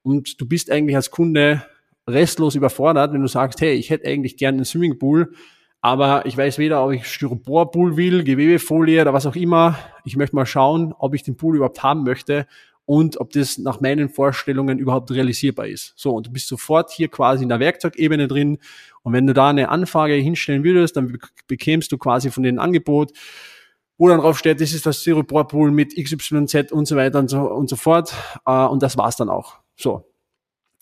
Und 0.02 0.40
du 0.40 0.48
bist 0.48 0.70
eigentlich 0.70 0.96
als 0.96 1.10
Kunde 1.10 1.62
restlos 2.08 2.54
überfordert, 2.54 3.12
wenn 3.12 3.20
du 3.20 3.28
sagst, 3.28 3.60
hey, 3.60 3.74
ich 3.74 3.90
hätte 3.90 4.08
eigentlich 4.08 4.36
gern 4.36 4.56
einen 4.56 4.64
Swimmingpool, 4.64 5.32
aber 5.80 6.26
ich 6.26 6.36
weiß 6.36 6.58
weder, 6.58 6.84
ob 6.84 6.92
ich 6.92 7.06
Styroporpool 7.06 7.96
will, 7.96 8.24
Gewebefolie 8.24 9.00
oder 9.00 9.12
was 9.12 9.26
auch 9.26 9.36
immer. 9.36 9.78
Ich 10.04 10.16
möchte 10.16 10.34
mal 10.34 10.46
schauen, 10.46 10.92
ob 10.98 11.14
ich 11.14 11.22
den 11.22 11.36
Pool 11.36 11.56
überhaupt 11.56 11.82
haben 11.82 12.02
möchte 12.02 12.46
und 12.84 13.20
ob 13.20 13.30
das 13.30 13.58
nach 13.58 13.80
meinen 13.80 14.08
Vorstellungen 14.08 14.78
überhaupt 14.78 15.10
realisierbar 15.10 15.68
ist. 15.68 15.92
So, 15.96 16.14
und 16.14 16.26
du 16.26 16.32
bist 16.32 16.48
sofort 16.48 16.90
hier 16.90 17.08
quasi 17.08 17.42
in 17.42 17.48
der 17.48 17.60
Werkzeugebene 17.60 18.26
drin. 18.26 18.58
Und 19.02 19.12
wenn 19.12 19.26
du 19.26 19.34
da 19.34 19.50
eine 19.50 19.68
Anfrage 19.68 20.14
hinstellen 20.14 20.64
würdest, 20.64 20.96
dann 20.96 21.18
bekämst 21.46 21.92
du 21.92 21.98
quasi 21.98 22.30
von 22.30 22.42
dem 22.42 22.58
Angebot, 22.58 23.12
wo 23.98 24.08
dann 24.08 24.20
drauf 24.20 24.38
steht, 24.38 24.60
das 24.60 24.72
ist 24.72 24.86
das 24.86 25.02
Styroporpool 25.02 25.70
mit 25.70 25.94
XYZ 25.96 26.72
und 26.72 26.88
so 26.88 26.96
weiter 26.96 27.18
und 27.18 27.28
so, 27.28 27.42
und 27.42 27.68
so 27.68 27.76
fort. 27.76 28.14
Äh, 28.46 28.64
und 28.64 28.82
das 28.82 28.96
war's 28.96 29.16
dann 29.16 29.28
auch. 29.28 29.58
So. 29.76 30.10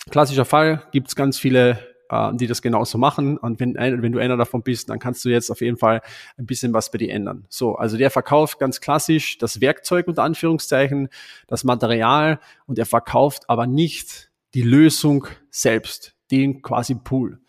Klassischer 0.09 0.45
Fall, 0.45 0.85
gibt's 0.93 1.17
ganz 1.17 1.38
viele 1.38 1.96
äh, 2.09 2.35
die 2.35 2.47
das 2.47 2.63
genauso 2.63 2.99
machen. 2.99 3.37
Und 3.39 3.61
wenn, 3.61 3.77
ein, 3.77 4.03
wenn 4.03 4.13
du 4.13 4.19
einer 4.19 4.37
davon 4.37 4.63
bist, 4.63 4.91
dann 4.91 4.99
kannst 4.99 5.25
du 5.25 5.29
jetzt 5.29 5.51
auf 5.51 5.61
jeden 5.61 5.77
Fall 5.77 6.03
ein 6.37 6.47
bisschen 6.47 6.73
was 6.73 6.91
bei 6.91 6.99
dir 6.99 7.13
ändern. 7.13 7.47
So, 7.49 7.77
also 7.77 7.97
der 7.97 8.11
verkauft 8.11 8.59
ganz 8.59 8.81
klassisch 8.81 9.39
das 9.39 9.61
Werkzeug 9.61 10.09
unter 10.09 10.23
Anführungszeichen, 10.23 11.09
das 11.47 11.65
Material 11.65 12.41
und 12.67 12.79
er 12.79 12.87
verkauft 12.87 13.49
aber 13.49 13.67
nicht 13.67 14.31
die 14.55 14.63
Lösung 14.63 15.27
selbst, 15.51 16.15
den 16.31 16.63
quasi 16.63 16.95
Pool. 16.95 17.41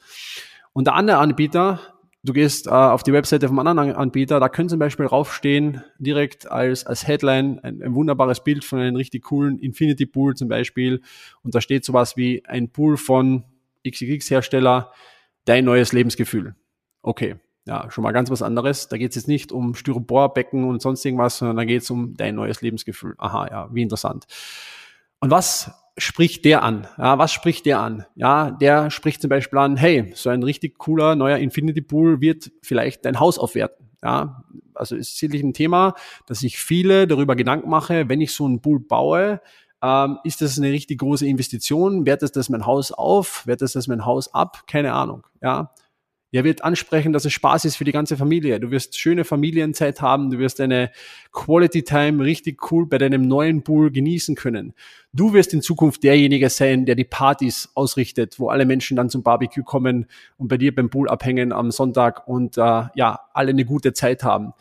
Und 0.73 0.87
der 0.87 0.95
andere 0.95 1.17
Anbieter, 1.17 1.79
du 2.23 2.33
gehst 2.33 2.67
äh, 2.67 2.71
auf 2.71 3.03
die 3.03 3.13
Webseite 3.13 3.47
vom 3.47 3.57
anderen 3.59 3.93
Anbieter, 3.93 4.39
da 4.39 4.49
können 4.49 4.69
zum 4.69 4.79
Beispiel 4.79 5.05
raufstehen, 5.05 5.83
direkt 5.97 6.51
als, 6.51 6.85
als 6.85 7.07
Headline, 7.07 7.59
ein, 7.63 7.81
ein 7.81 7.95
wunderbares 7.95 8.43
Bild 8.43 8.63
von 8.63 8.79
einem 8.79 8.95
richtig 8.95 9.23
coolen 9.23 9.57
Infinity 9.59 10.05
Pool 10.05 10.35
zum 10.35 10.49
Beispiel. 10.49 11.01
Und 11.41 11.55
da 11.55 11.61
steht 11.61 11.85
sowas 11.85 12.17
wie 12.17 12.45
ein 12.45 12.69
Pool 12.69 12.97
von 12.97 13.45
XXX-Hersteller, 13.91 14.91
dein 15.45 15.65
neues 15.65 15.93
Lebensgefühl. 15.93 16.55
Okay, 17.01 17.35
ja, 17.65 17.91
schon 17.91 18.03
mal 18.03 18.11
ganz 18.11 18.29
was 18.31 18.41
anderes. 18.41 18.87
Da 18.87 18.97
geht 18.97 19.09
es 19.11 19.15
jetzt 19.15 19.27
nicht 19.27 19.51
um 19.51 19.75
Styroporbecken 19.75 20.63
und 20.63 20.81
sonst 20.81 21.03
irgendwas, 21.03 21.37
sondern 21.37 21.57
da 21.57 21.65
geht 21.65 21.81
es 21.81 21.89
um 21.89 22.15
dein 22.15 22.35
neues 22.35 22.61
Lebensgefühl. 22.61 23.15
Aha, 23.17 23.47
ja, 23.49 23.69
wie 23.73 23.81
interessant. 23.81 24.25
Und 25.19 25.31
was 25.31 25.71
spricht 25.97 26.45
der 26.45 26.63
an? 26.63 26.87
Ja, 26.97 27.17
was 27.17 27.33
spricht 27.33 27.65
der 27.65 27.79
an? 27.79 28.05
Ja, 28.15 28.51
der 28.51 28.89
spricht 28.89 29.21
zum 29.21 29.29
Beispiel 29.29 29.59
an, 29.59 29.75
hey, 29.75 30.11
so 30.15 30.29
ein 30.29 30.43
richtig 30.43 30.77
cooler 30.77 31.15
neuer 31.15 31.37
Infinity 31.37 31.81
Pool 31.81 32.21
wird 32.21 32.51
vielleicht 32.61 33.03
dein 33.03 33.19
Haus 33.19 33.37
aufwerten. 33.37 33.89
Ja, 34.03 34.43
also 34.75 34.95
ist 34.95 35.17
sicherlich 35.17 35.43
ein 35.43 35.53
Thema, 35.53 35.95
dass 36.27 36.39
sich 36.39 36.57
viele 36.59 37.07
darüber 37.07 37.35
Gedanken 37.35 37.69
mache, 37.69 38.07
wenn 38.09 38.21
ich 38.21 38.31
so 38.31 38.45
einen 38.45 38.61
Pool 38.61 38.79
baue, 38.79 39.41
ähm, 39.81 40.17
ist 40.23 40.41
das 40.41 40.57
eine 40.57 40.71
richtig 40.71 40.99
große 40.99 41.25
Investition? 41.25 42.05
Wertet 42.05 42.35
das 42.35 42.49
mein 42.49 42.65
Haus 42.65 42.91
auf? 42.91 43.45
Wertet 43.45 43.75
das 43.75 43.87
mein 43.87 44.05
Haus 44.05 44.33
ab? 44.33 44.63
Keine 44.67 44.93
Ahnung. 44.93 45.25
Ja. 45.41 45.73
Er 46.33 46.43
wird 46.43 46.61
ansprechen, 46.63 47.13
dass 47.13 47.23
es 47.23 47.31
Spaß 47.31 47.63
ist 47.63 47.77
für 47.77 47.85
die 47.85 47.93
ganze 47.93 48.17
Familie. 48.17 48.59
Du 48.59 48.69
wirst 48.69 48.99
schöne 48.99 49.23
Familienzeit 49.23 50.01
haben. 50.01 50.29
Du 50.29 50.39
wirst 50.39 50.59
eine 50.59 50.91
Quality 51.31 51.83
Time 51.83 52.21
richtig 52.21 52.69
cool 52.69 52.85
bei 52.85 52.97
deinem 52.97 53.21
neuen 53.29 53.63
Pool 53.63 53.91
genießen 53.91 54.35
können. 54.35 54.73
Du 55.13 55.33
wirst 55.33 55.53
in 55.53 55.61
Zukunft 55.61 56.03
derjenige 56.03 56.49
sein, 56.49 56.85
der 56.85 56.95
die 56.95 57.05
Partys 57.05 57.69
ausrichtet, 57.75 58.39
wo 58.39 58.49
alle 58.49 58.65
Menschen 58.65 58.97
dann 58.97 59.09
zum 59.09 59.23
Barbecue 59.23 59.63
kommen 59.63 60.07
und 60.37 60.49
bei 60.49 60.57
dir 60.57 60.75
beim 60.75 60.89
Pool 60.89 61.07
abhängen 61.07 61.53
am 61.53 61.71
Sonntag 61.71 62.27
und 62.27 62.57
äh, 62.57 62.83
ja, 62.93 63.21
alle 63.33 63.51
eine 63.51 63.63
gute 63.63 63.93
Zeit 63.93 64.23
haben. 64.23 64.51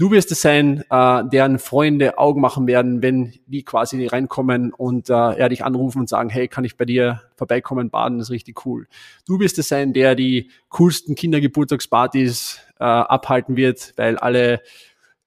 Du 0.00 0.10
wirst 0.10 0.32
es 0.32 0.40
sein, 0.40 0.82
äh, 0.88 1.22
deren 1.30 1.58
Freunde 1.58 2.16
Augen 2.16 2.40
machen 2.40 2.66
werden, 2.66 3.02
wenn 3.02 3.34
die 3.44 3.64
quasi 3.64 4.06
reinkommen 4.06 4.72
und 4.72 5.10
äh, 5.10 5.12
ja, 5.12 5.46
dich 5.50 5.62
anrufen 5.62 6.00
und 6.00 6.08
sagen, 6.08 6.30
hey, 6.30 6.48
kann 6.48 6.64
ich 6.64 6.78
bei 6.78 6.86
dir 6.86 7.20
vorbeikommen, 7.36 7.90
baden, 7.90 8.16
das 8.16 8.28
ist 8.28 8.32
richtig 8.32 8.64
cool. 8.64 8.86
Du 9.26 9.40
wirst 9.40 9.58
es 9.58 9.68
sein, 9.68 9.92
der 9.92 10.14
die 10.14 10.48
coolsten 10.70 11.16
Kindergeburtstagspartys 11.16 12.60
äh, 12.78 12.84
abhalten 12.84 13.58
wird, 13.58 13.92
weil 13.96 14.16
alle 14.16 14.62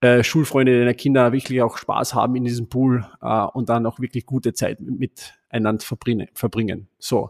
äh, 0.01 0.23
Schulfreunde 0.23 0.79
deiner 0.79 0.95
Kinder 0.95 1.31
wirklich 1.33 1.61
auch 1.61 1.77
Spaß 1.77 2.15
haben 2.15 2.35
in 2.35 2.45
diesem 2.45 2.67
Pool 2.67 3.05
äh, 3.21 3.43
und 3.53 3.69
dann 3.69 3.85
auch 3.85 3.99
wirklich 3.99 4.25
gute 4.25 4.53
Zeit 4.53 4.79
miteinander 4.79 5.85
verbringen. 5.85 6.29
verbringen. 6.33 6.87
So. 6.97 7.29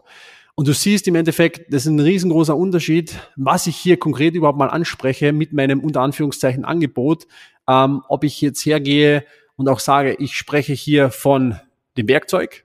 Und 0.56 0.68
du 0.68 0.72
siehst 0.72 1.08
im 1.08 1.16
Endeffekt, 1.16 1.72
das 1.72 1.82
ist 1.82 1.90
ein 1.90 1.98
riesengroßer 1.98 2.56
Unterschied, 2.56 3.18
was 3.34 3.66
ich 3.66 3.76
hier 3.76 3.96
konkret 3.96 4.34
überhaupt 4.34 4.58
mal 4.58 4.70
anspreche 4.70 5.32
mit 5.32 5.52
meinem 5.52 5.80
unter 5.80 6.00
Anführungszeichen 6.00 6.64
Angebot, 6.64 7.26
ähm, 7.68 8.02
ob 8.08 8.22
ich 8.22 8.40
jetzt 8.40 8.64
hergehe 8.64 9.24
und 9.56 9.68
auch 9.68 9.80
sage, 9.80 10.14
ich 10.14 10.36
spreche 10.36 10.72
hier 10.72 11.10
von 11.10 11.58
dem 11.96 12.08
Werkzeug 12.08 12.64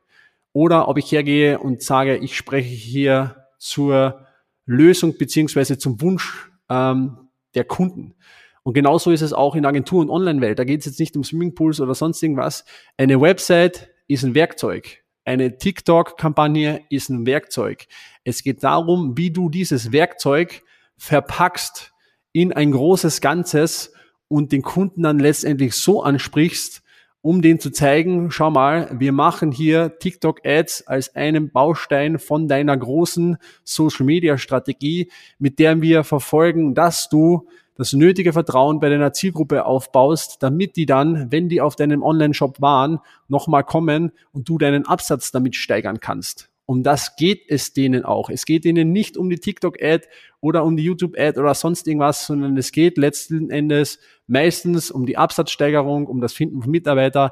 oder 0.53 0.88
ob 0.88 0.98
ich 0.98 1.12
hergehe 1.12 1.60
und 1.60 1.81
sage, 1.81 2.17
ich 2.17 2.38
spreche 2.38 2.69
hier 2.69 3.48
zur 3.58 4.25
Lösung 4.65 5.17
beziehungsweise 5.17 5.79
zum 5.79 6.00
Wunsch 6.01 6.51
ähm, 6.69 7.17
der 7.55 7.63
Kunden. 7.63 8.13
Und 8.62 8.74
genauso 8.74 9.10
ist 9.10 9.22
es 9.22 9.34
auch 9.34 9.55
in 9.55 9.65
Agentur- 9.65 10.01
und 10.01 10.12
Online-Welt. 10.12 10.60
Da 10.60 10.63
geht 10.63 10.81
es 10.81 10.86
jetzt 10.86 11.00
nicht 11.00 11.17
um 11.17 11.24
Swimmingpools 11.24 11.81
oder 11.81 11.96
sonst 11.96 12.22
irgendwas. 12.22 12.65
Eine 12.98 13.19
Website 13.19 13.89
ist 14.08 14.24
ein 14.24 14.36
Werkzeug. 14.36 15.03
Eine 15.30 15.60
TikTok-Kampagne 15.60 16.82
ist 16.90 17.10
ein 17.10 17.28
Werkzeug. 17.28 17.86
Es 18.24 18.42
geht 18.42 18.64
darum, 18.64 19.16
wie 19.16 19.30
du 19.30 19.52
dieses 19.52 19.92
Werkzeug 19.92 20.64
verpackst 20.98 21.94
in 22.32 22.52
ein 22.52 22.72
großes 22.72 23.22
Ganzes 23.22 23.94
und 24.28 24.52
den 24.52 24.64
Kunden 24.64 25.04
dann 25.04 25.20
letztendlich 25.20 25.76
so 25.76 26.02
ansprichst, 26.02 26.82
um 27.22 27.44
den 27.44 27.60
zu 27.60 27.70
zeigen, 27.70 28.32
schau 28.32 28.50
mal, 28.50 28.90
wir 28.98 29.12
machen 29.12 29.52
hier 29.52 30.00
TikTok-Ads 30.00 30.88
als 30.88 31.16
einen 31.16 31.52
Baustein 31.52 32.18
von 32.18 32.48
deiner 32.48 32.76
großen 32.76 33.38
Social-Media-Strategie, 33.64 35.12
mit 35.38 35.60
der 35.60 35.80
wir 35.84 36.04
verfolgen, 36.04 36.74
dass 36.74 37.08
du 37.08 37.48
das 37.80 37.94
nötige 37.94 38.34
Vertrauen 38.34 38.82
bei 38.82 38.90
deiner 38.90 39.14
Zielgruppe 39.14 39.66
aufbaust, 39.66 40.44
damit 40.44 40.76
die 40.76 40.86
dann, 40.86 41.32
wenn 41.32 41.48
die 41.48 41.62
auf 41.62 41.78
deinem 41.78 42.04
Online-Shop 42.04 42.60
waren, 42.60 43.00
nochmal 43.30 43.64
kommen 43.64 44.12
und 44.34 44.50
du 44.50 44.58
deinen 44.58 44.86
Absatz 44.86 45.32
damit 45.32 45.56
steigern 45.56 46.02
kannst. 46.02 46.50
Um 46.66 46.84
das 46.84 47.16
geht 47.16 47.44
es 47.48 47.72
denen 47.72 48.04
auch. 48.04 48.30
Es 48.30 48.44
geht 48.44 48.66
ihnen 48.66 48.92
nicht 48.92 49.16
um 49.16 49.30
die 49.30 49.40
TikTok-Ad 49.40 50.10
oder 50.42 50.66
um 50.66 50.76
die 50.76 50.84
YouTube-Ad 50.84 51.40
oder 51.40 51.54
sonst 51.54 51.88
irgendwas, 51.88 52.26
sondern 52.26 52.58
es 52.58 52.74
geht 52.74 52.98
letzten 52.98 53.50
Endes 53.50 54.00
meistens 54.28 54.92
um 54.92 55.06
die 55.06 55.18
Absatzsteigerung, 55.18 56.06
um 56.08 56.20
das 56.20 56.34
Finden 56.34 56.62
von 56.62 56.72
Mitarbeiter 56.72 57.32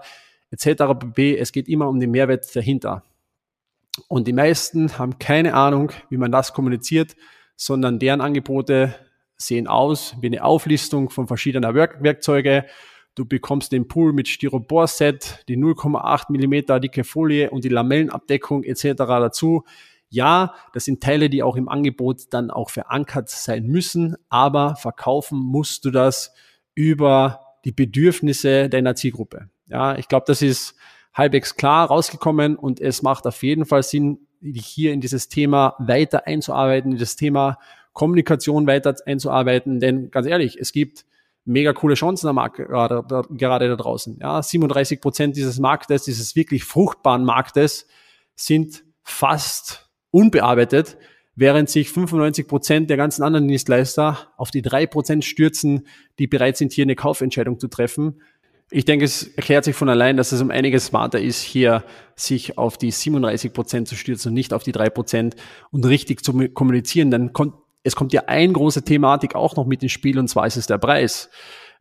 etc. 0.52 0.98
pp. 0.98 1.38
Es 1.38 1.52
geht 1.52 1.68
immer 1.68 1.90
um 1.90 2.00
den 2.00 2.12
Mehrwert 2.12 2.56
dahinter. 2.56 3.04
Und 4.08 4.30
die 4.30 4.34
meisten 4.34 4.98
haben 4.98 5.20
keine 5.20 5.56
Ahnung, 5.56 5.92
wie 6.10 6.18
man 6.18 6.32
das 6.32 6.54
kommuniziert, 6.54 7.18
sondern 7.58 8.00
deren 8.00 8.22
Angebote 8.22 8.96
sehen 9.38 9.68
aus 9.68 10.16
wie 10.20 10.28
eine 10.28 10.44
Auflistung 10.44 11.10
von 11.10 11.28
verschiedener 11.28 11.74
Werk 11.74 12.02
Werkzeuge. 12.02 12.66
Du 13.16 13.26
bekommst 13.26 13.72
den 13.72 13.88
Pool 13.88 14.14
mit 14.14 14.28
Styropor-Set, 14.28 15.46
die 15.48 15.58
0,8 15.58 16.32
Millimeter 16.32 16.80
dicke 16.80 17.04
Folie 17.04 17.50
und 17.50 17.64
die 17.64 17.70
Lamellenabdeckung 17.70 18.64
etc. 18.64 18.94
dazu. 18.98 19.64
Ja, 20.10 20.54
das 20.74 20.86
sind 20.86 21.02
Teile, 21.02 21.30
die 21.30 21.44
auch 21.44 21.56
im 21.56 21.68
Angebot 21.68 22.26
dann 22.32 22.52
auch 22.52 22.70
verankert 22.70 23.30
sein 23.30 23.66
müssen, 23.66 24.16
aber 24.30 24.76
verkaufen 24.76 25.40
musst 25.40 25.84
du 25.86 25.92
das 25.92 26.34
über 26.76 27.42
die 27.66 27.72
Bedürfnisse 27.72 28.70
deiner 28.70 28.96
Zielgruppe. 28.96 29.50
Ja, 29.68 29.98
ich 29.98 30.08
glaube, 30.08 30.26
das 30.28 30.42
ist 30.42 30.76
halbwegs 31.14 31.56
klar 31.56 31.88
rausgekommen 31.88 32.56
und 32.56 32.80
es 32.80 33.02
macht 33.02 33.26
auf 33.28 33.44
jeden 33.44 33.66
Fall 33.66 33.84
Sinn, 33.84 34.20
dich 34.40 34.68
hier 34.68 34.94
in 34.94 35.02
dieses 35.02 35.28
Thema 35.28 35.76
weiter 35.80 36.28
einzuarbeiten, 36.28 36.92
in 36.92 36.98
das 37.00 37.16
Thema 37.16 37.58
Kommunikation 37.98 38.68
weiter 38.68 38.96
einzuarbeiten, 39.08 39.80
denn 39.80 40.12
ganz 40.12 40.28
ehrlich, 40.28 40.56
es 40.60 40.72
gibt 40.72 41.04
mega 41.46 41.74
coole 41.74 41.96
Chancen 41.96 42.28
am 42.28 42.36
Markt 42.36 42.58
gerade, 42.58 43.04
da, 43.10 43.24
gerade 43.28 43.68
da 43.68 43.76
draußen. 43.76 44.20
Ja, 44.22 44.44
37 44.44 45.02
Prozent 45.02 45.36
dieses 45.36 45.58
Marktes, 45.58 46.04
dieses 46.04 46.36
wirklich 46.36 46.64
fruchtbaren 46.64 47.26
Marktes, 47.26 47.88
sind 48.36 48.84
fast 49.02 49.90
unbearbeitet, 50.12 50.98
während 51.36 51.72
sich 51.72 51.90
95 51.90 52.48
Prozent 52.48 52.90
der 52.92 52.98
ganzen 52.98 53.24
anderen 53.24 53.48
Dienstleister 53.48 54.32
auf 54.38 54.52
die 54.52 54.62
drei 54.62 54.86
Prozent 54.86 55.26
stürzen, 55.26 55.88
die 56.20 56.28
bereit 56.28 56.56
sind, 56.58 56.74
hier 56.74 56.84
eine 56.84 56.96
Kaufentscheidung 56.96 57.60
zu 57.60 57.68
treffen. 57.68 58.22
Ich 58.70 58.86
denke, 58.86 59.06
es 59.06 59.24
erklärt 59.30 59.64
sich 59.64 59.76
von 59.76 59.90
allein, 59.90 60.18
dass 60.18 60.32
es 60.32 60.42
um 60.42 60.52
einiges 60.52 60.86
smarter 60.86 61.20
ist, 61.20 61.42
hier 61.42 61.84
sich 62.16 62.60
auf 62.60 62.78
die 62.78 62.92
37 62.92 63.54
Prozent 63.54 63.88
zu 63.88 63.96
stürzen 63.96 64.30
und 64.30 64.34
nicht 64.36 64.54
auf 64.54 64.62
die 64.62 64.72
drei 64.72 64.92
Prozent 64.92 65.36
und 65.72 65.84
richtig 65.84 66.24
zu 66.24 66.34
kommunizieren. 66.50 67.10
Dann 67.10 67.34
es 67.88 67.96
kommt 67.96 68.12
ja 68.12 68.24
ein 68.28 68.52
große 68.52 68.84
Thematik 68.84 69.34
auch 69.34 69.56
noch 69.56 69.66
mit 69.66 69.82
ins 69.82 69.94
Spiel 69.94 70.20
und 70.20 70.28
zwar 70.28 70.46
ist 70.46 70.58
es 70.58 70.68
der 70.68 70.78
Preis. 70.78 71.30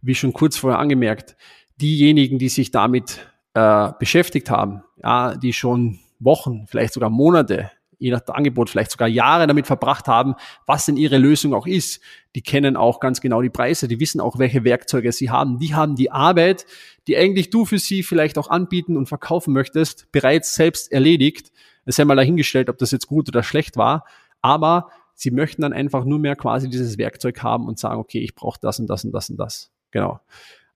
Wie 0.01 0.15
schon 0.15 0.33
kurz 0.33 0.57
vorher 0.57 0.79
angemerkt, 0.79 1.37
diejenigen, 1.81 2.39
die 2.39 2.49
sich 2.49 2.71
damit 2.71 3.27
äh, 3.55 3.91
beschäftigt 3.99 4.49
haben, 4.49 4.85
ja, 5.03 5.35
die 5.35 5.53
schon 5.53 5.99
Wochen, 6.21 6.67
vielleicht 6.69 6.95
sogar 6.95 7.11
Monate, 7.11 7.73
je 7.99 8.13
nach 8.13 8.25
Angebot, 8.29 8.71
vielleicht 8.71 8.93
sogar 8.93 9.09
Jahre 9.09 9.49
damit 9.49 9.67
verbracht 9.67 10.07
haben, 10.07 10.37
was 10.65 10.87
denn 10.87 10.97
ihre 10.97 11.19
Lösung 11.19 11.55
auch 11.55 11.67
ist. 11.67 12.01
Die 12.37 12.43
kennen 12.43 12.77
auch 12.77 13.01
ganz 13.01 13.21
genau 13.21 13.43
die 13.43 13.51
Preise, 13.51 13.89
die 13.89 13.99
wissen 13.99 14.21
auch, 14.21 14.39
welche 14.39 14.63
Werkzeuge 14.63 15.11
sie 15.11 15.31
haben. 15.31 15.59
Die 15.59 15.75
haben 15.75 15.97
die 15.97 16.13
Arbeit, 16.13 16.67
die 17.09 17.17
eigentlich 17.17 17.51
du 17.51 17.65
für 17.65 17.81
sie 17.81 18.05
vielleicht 18.05 18.39
auch 18.39 18.49
anbieten 18.49 18.97
und 18.97 19.09
verkaufen 19.09 19.53
möchtest, 19.53 20.13
bereits 20.13 20.55
selbst 20.55 20.93
erledigt. 20.93 21.51
Es 21.85 21.97
sei 21.97 22.05
mal 22.05 22.15
dahingestellt, 22.15 22.69
ob 22.69 22.79
das 22.79 22.93
jetzt 22.93 23.09
gut 23.09 23.29
oder 23.29 23.43
schlecht 23.43 23.77
war. 23.77 24.05
Aber 24.41 24.91
Sie 25.17 25.31
möchten 25.31 25.63
dann 25.63 25.73
einfach 25.73 26.05
nur 26.05 26.19
mehr 26.19 26.37
quasi 26.37 26.69
dieses 26.69 26.99
Werkzeug 26.99 27.43
haben 27.43 27.67
und 27.67 27.79
sagen, 27.79 27.99
okay, 27.99 28.21
ich 28.21 28.35
brauche 28.35 28.61
das 28.61 28.79
und 28.79 28.87
das 28.87 29.05
und 29.05 29.13
das 29.13 29.31
und 29.31 29.39
das. 29.39 29.73
Genau. 29.91 30.21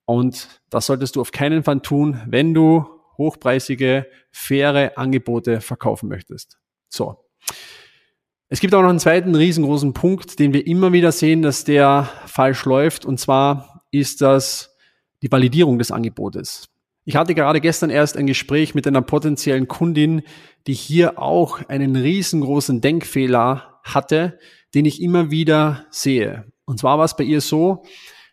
Und 0.07 0.61
das 0.70 0.87
solltest 0.87 1.14
du 1.14 1.20
auf 1.20 1.31
keinen 1.31 1.62
Fall 1.62 1.81
tun, 1.81 2.20
wenn 2.26 2.55
du 2.55 2.87
hochpreisige, 3.18 4.07
faire 4.33 4.92
Angebote 4.96 5.61
verkaufen 5.61 6.09
möchtest. 6.09 6.59
So. 6.88 7.18
Es 8.48 8.61
gibt 8.61 8.74
auch 8.74 8.83
noch 8.83 8.88
einen 8.88 8.98
zweiten 8.98 9.35
riesengroßen 9.35 9.92
Punkt, 9.92 10.38
den 10.38 10.55
wir 10.55 10.66
immer 10.66 10.92
wieder 10.92 11.12
sehen, 11.12 11.42
dass 11.42 11.64
der 11.64 12.09
falsch 12.26 12.64
läuft. 12.64 13.05
Und 13.05 13.20
zwar 13.20 13.85
ist 13.90 14.22
das 14.22 14.74
die 15.22 15.31
Validierung 15.31 15.79
des 15.79 15.92
Angebotes. 15.92 16.70
Ich 17.05 17.16
hatte 17.16 17.35
gerade 17.35 17.61
gestern 17.61 17.90
erst 17.90 18.16
ein 18.16 18.26
Gespräch 18.26 18.74
mit 18.74 18.87
einer 18.87 19.03
potenziellen 19.03 19.68
Kundin, 19.68 20.22
die 20.66 20.72
hier 20.72 21.18
auch 21.18 21.61
einen 21.68 21.94
riesengroßen 21.94 22.81
Denkfehler 22.81 23.69
hatte, 23.84 24.38
den 24.74 24.84
ich 24.84 25.02
immer 25.02 25.30
wieder 25.30 25.86
sehe. 25.90 26.46
Und 26.64 26.78
zwar 26.78 26.98
war 26.98 27.04
es 27.04 27.16
bei 27.16 27.24
ihr 27.24 27.40
so, 27.40 27.82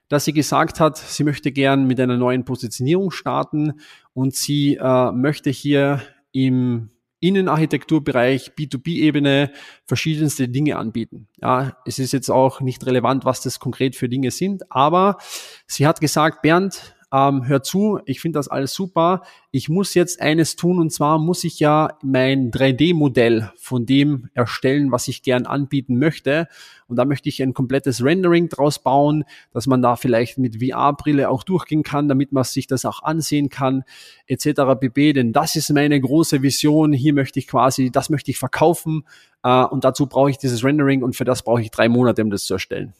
dass 0.09 0.25
sie 0.25 0.33
gesagt 0.33 0.79
hat, 0.79 0.97
sie 0.97 1.23
möchte 1.23 1.51
gern 1.51 1.85
mit 1.85 1.99
einer 1.99 2.17
neuen 2.17 2.45
Positionierung 2.45 3.11
starten 3.11 3.73
und 4.13 4.35
sie 4.35 4.75
äh, 4.75 5.11
möchte 5.11 5.49
hier 5.49 6.01
im 6.31 6.91
Innenarchitekturbereich, 7.19 8.51
B2B-Ebene 8.51 9.51
verschiedenste 9.85 10.47
Dinge 10.47 10.77
anbieten. 10.77 11.27
Ja, 11.41 11.77
es 11.85 11.97
ist 11.97 12.13
jetzt 12.13 12.29
auch 12.29 12.61
nicht 12.61 12.85
relevant, 12.85 13.25
was 13.25 13.41
das 13.41 13.59
konkret 13.59 13.95
für 13.95 14.07
Dinge 14.07 14.29
sind, 14.29 14.71
aber 14.71 15.17
sie 15.65 15.87
hat 15.87 15.99
gesagt, 15.99 16.43
Bernd, 16.43 16.95
ähm, 17.13 17.47
hör 17.47 17.63
zu, 17.63 17.99
ich 18.05 18.19
finde 18.19 18.39
das 18.39 18.49
alles 18.49 18.73
super. 18.73 19.21
Ich 19.51 19.69
muss 19.69 19.93
jetzt 19.93 20.21
eines 20.21 20.57
tun 20.57 20.79
und 20.79 20.91
zwar 20.91 21.19
muss 21.19 21.45
ich 21.45 21.59
ja 21.59 21.97
mein 22.03 22.51
3D-Modell 22.51 23.51
von 23.55 23.85
dem 23.85 24.29
erstellen, 24.33 24.91
was 24.91 25.07
ich 25.07 25.23
gern 25.23 25.45
anbieten 25.45 25.97
möchte. 25.99 26.47
Und 26.87 26.97
da 26.97 27.05
möchte 27.05 27.29
ich 27.29 27.41
ein 27.41 27.53
komplettes 27.53 28.03
Rendering 28.03 28.49
draus 28.49 28.79
bauen, 28.79 29.23
dass 29.51 29.67
man 29.67 29.81
da 29.81 29.95
vielleicht 29.95 30.37
mit 30.37 30.61
VR-Brille 30.61 31.29
auch 31.29 31.43
durchgehen 31.43 31.83
kann, 31.83 32.09
damit 32.09 32.33
man 32.33 32.43
sich 32.43 32.67
das 32.67 32.83
auch 32.83 33.03
ansehen 33.03 33.47
kann, 33.47 33.83
etc. 34.27 34.61
pp. 34.77 35.13
Denn 35.13 35.31
das 35.31 35.55
ist 35.55 35.69
meine 35.71 35.99
große 35.99 36.41
Vision. 36.41 36.91
Hier 36.91 37.13
möchte 37.13 37.39
ich 37.39 37.47
quasi, 37.47 37.89
das 37.89 38.09
möchte 38.09 38.31
ich 38.31 38.37
verkaufen 38.37 39.05
äh, 39.43 39.63
und 39.63 39.85
dazu 39.85 40.07
brauche 40.07 40.29
ich 40.29 40.37
dieses 40.37 40.63
Rendering 40.65 41.03
und 41.03 41.15
für 41.15 41.25
das 41.25 41.43
brauche 41.43 41.61
ich 41.61 41.71
drei 41.71 41.87
Monate, 41.87 42.21
um 42.21 42.29
das 42.29 42.43
zu 42.43 42.55
erstellen. 42.55 42.93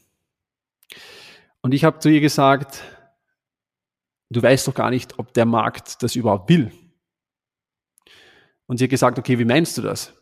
Und 1.62 1.74
ich 1.74 1.84
habe 1.84 2.00
zu 2.00 2.10
ihr 2.10 2.22
gesagt, 2.22 2.84
du 4.30 4.42
weißt 4.42 4.68
doch 4.68 4.74
gar 4.74 4.90
nicht, 4.90 5.20
ob 5.20 5.34
der 5.34 5.46
Markt 5.46 6.02
das 6.04 6.16
überhaupt 6.16 6.50
will. 6.50 6.72
Und 8.68 8.78
sie 8.78 8.86
hat 8.86 8.92
gesagt, 8.92 9.18
okay, 9.18 9.40
wie 9.40 9.46
meinst 9.46 9.78
du 9.78 9.82
das? 9.82 10.14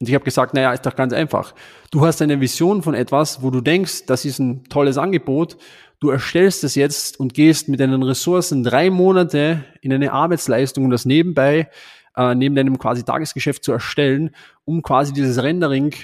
Und 0.00 0.08
ich 0.08 0.14
habe 0.14 0.24
gesagt, 0.24 0.54
naja, 0.54 0.72
ist 0.72 0.84
doch 0.84 0.96
ganz 0.96 1.12
einfach. 1.12 1.54
Du 1.90 2.04
hast 2.04 2.22
eine 2.22 2.40
Vision 2.40 2.82
von 2.82 2.94
etwas, 2.94 3.42
wo 3.42 3.50
du 3.50 3.60
denkst, 3.60 4.06
das 4.06 4.24
ist 4.24 4.40
ein 4.40 4.64
tolles 4.64 4.98
Angebot. 4.98 5.56
Du 6.00 6.10
erstellst 6.10 6.64
es 6.64 6.74
jetzt 6.74 7.20
und 7.20 7.34
gehst 7.34 7.68
mit 7.68 7.78
deinen 7.78 8.02
Ressourcen 8.02 8.64
drei 8.64 8.90
Monate 8.90 9.64
in 9.80 9.92
eine 9.92 10.12
Arbeitsleistung, 10.12 10.86
um 10.86 10.90
das 10.90 11.04
nebenbei, 11.04 11.70
äh, 12.16 12.34
neben 12.34 12.56
deinem 12.56 12.78
quasi 12.78 13.04
Tagesgeschäft 13.04 13.62
zu 13.62 13.70
erstellen, 13.70 14.34
um 14.64 14.82
quasi 14.82 15.12
dieses 15.12 15.40
Rendering 15.40 15.94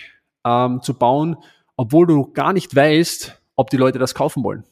ähm, 0.45 0.81
zu 0.83 0.95
bauen, 0.95 1.37
obwohl 1.77 2.07
du 2.07 2.33
gar 2.33 2.53
nicht 2.53 2.77
weißt, 2.77 3.41
ob 3.57 3.71
die 3.71 3.77
Leute 3.77 3.99
das 3.99 4.15
kaufen 4.15 4.45
wollen. 4.45 4.63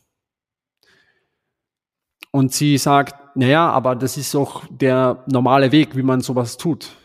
Und 2.31 2.53
sie 2.53 2.79
sagt, 2.79 3.37
naja, 3.37 3.71
aber 3.71 3.95
das 3.97 4.17
ist 4.17 4.35
doch 4.35 4.65
der 4.71 5.25
normale 5.27 5.73
Weg, 5.73 5.97
wie 5.97 6.03
man 6.03 6.21
sowas 6.21 6.57
tut. 6.57 6.97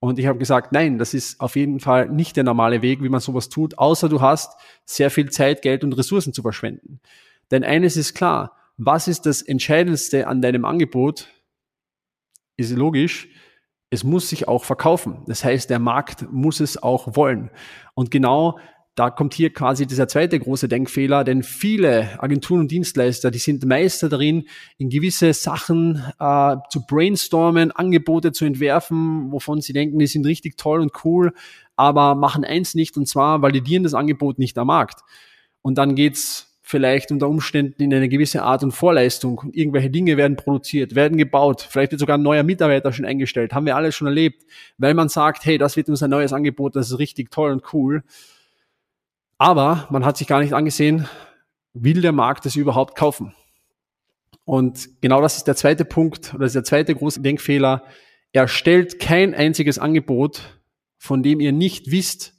Und 0.00 0.18
ich 0.18 0.26
habe 0.26 0.38
gesagt, 0.38 0.72
nein, 0.72 0.98
das 0.98 1.14
ist 1.14 1.40
auf 1.40 1.56
jeden 1.56 1.80
Fall 1.80 2.10
nicht 2.10 2.36
der 2.36 2.44
normale 2.44 2.82
Weg, 2.82 3.02
wie 3.02 3.08
man 3.08 3.20
sowas 3.20 3.48
tut, 3.48 3.78
außer 3.78 4.08
du 4.10 4.20
hast 4.20 4.52
sehr 4.84 5.10
viel 5.10 5.30
Zeit, 5.30 5.62
Geld 5.62 5.82
und 5.82 5.94
Ressourcen 5.94 6.34
zu 6.34 6.42
verschwenden. 6.42 7.00
Denn 7.50 7.64
eines 7.64 7.96
ist 7.96 8.14
klar, 8.14 8.52
was 8.76 9.08
ist 9.08 9.24
das 9.24 9.40
Entscheidendste 9.40 10.26
an 10.26 10.42
deinem 10.42 10.64
Angebot? 10.66 11.28
Ist 12.56 12.72
logisch, 12.72 13.28
es 13.88 14.04
muss 14.04 14.28
sich 14.28 14.48
auch 14.48 14.64
verkaufen. 14.64 15.22
Das 15.26 15.44
heißt, 15.44 15.70
der 15.70 15.78
Markt 15.78 16.30
muss 16.30 16.60
es 16.60 16.82
auch 16.82 17.16
wollen. 17.16 17.50
Und 17.94 18.10
genau 18.10 18.58
da 18.94 19.10
kommt 19.10 19.34
hier 19.34 19.52
quasi 19.52 19.86
dieser 19.86 20.06
zweite 20.06 20.38
große 20.38 20.68
Denkfehler, 20.68 21.24
denn 21.24 21.42
viele 21.42 22.22
Agenturen 22.22 22.60
und 22.60 22.70
Dienstleister, 22.70 23.32
die 23.32 23.38
sind 23.38 23.64
Meister 23.66 24.08
darin, 24.08 24.46
in 24.78 24.88
gewisse 24.88 25.32
Sachen 25.32 26.04
äh, 26.20 26.56
zu 26.70 26.86
brainstormen, 26.86 27.72
Angebote 27.72 28.30
zu 28.30 28.44
entwerfen, 28.44 29.32
wovon 29.32 29.60
sie 29.60 29.72
denken, 29.72 29.98
die 29.98 30.06
sind 30.06 30.26
richtig 30.26 30.56
toll 30.56 30.80
und 30.80 30.92
cool, 31.04 31.32
aber 31.74 32.14
machen 32.14 32.44
eins 32.44 32.76
nicht, 32.76 32.96
und 32.96 33.08
zwar 33.08 33.42
validieren 33.42 33.82
das 33.82 33.94
Angebot 33.94 34.38
nicht 34.38 34.56
am 34.58 34.68
Markt. 34.68 35.00
Und 35.60 35.76
dann 35.76 35.96
geht's 35.96 36.52
vielleicht 36.62 37.10
unter 37.10 37.28
Umständen 37.28 37.82
in 37.82 37.92
eine 37.92 38.08
gewisse 38.08 38.42
Art 38.42 38.62
und 38.62 38.72
Vorleistung 38.72 39.50
irgendwelche 39.52 39.90
Dinge 39.90 40.16
werden 40.16 40.36
produziert, 40.36 40.94
werden 40.94 41.18
gebaut, 41.18 41.66
vielleicht 41.68 41.90
wird 41.90 42.00
sogar 42.00 42.16
ein 42.16 42.22
neuer 42.22 42.44
Mitarbeiter 42.44 42.92
schon 42.92 43.04
eingestellt, 43.06 43.52
haben 43.54 43.66
wir 43.66 43.74
alles 43.74 43.96
schon 43.96 44.06
erlebt, 44.06 44.44
weil 44.78 44.94
man 44.94 45.08
sagt, 45.08 45.44
hey, 45.44 45.58
das 45.58 45.76
wird 45.76 45.88
uns 45.88 46.02
ein 46.02 46.10
neues 46.10 46.32
Angebot, 46.32 46.76
das 46.76 46.92
ist 46.92 46.98
richtig 47.00 47.32
toll 47.32 47.50
und 47.50 47.64
cool 47.72 48.04
aber 49.38 49.86
man 49.90 50.04
hat 50.04 50.16
sich 50.16 50.26
gar 50.26 50.40
nicht 50.40 50.52
angesehen, 50.52 51.08
will 51.72 52.00
der 52.00 52.12
Markt 52.12 52.46
es 52.46 52.56
überhaupt 52.56 52.96
kaufen? 52.96 53.34
Und 54.44 55.00
genau 55.00 55.20
das 55.20 55.36
ist 55.36 55.44
der 55.44 55.56
zweite 55.56 55.84
Punkt 55.84 56.34
oder 56.34 56.44
das 56.44 56.50
ist 56.50 56.56
der 56.56 56.64
zweite 56.64 56.94
große 56.94 57.20
Denkfehler. 57.20 57.84
Er 58.32 58.48
stellt 58.48 58.98
kein 58.98 59.34
einziges 59.34 59.78
Angebot, 59.78 60.60
von 60.98 61.22
dem 61.22 61.40
ihr 61.40 61.52
nicht 61.52 61.90
wisst, 61.90 62.34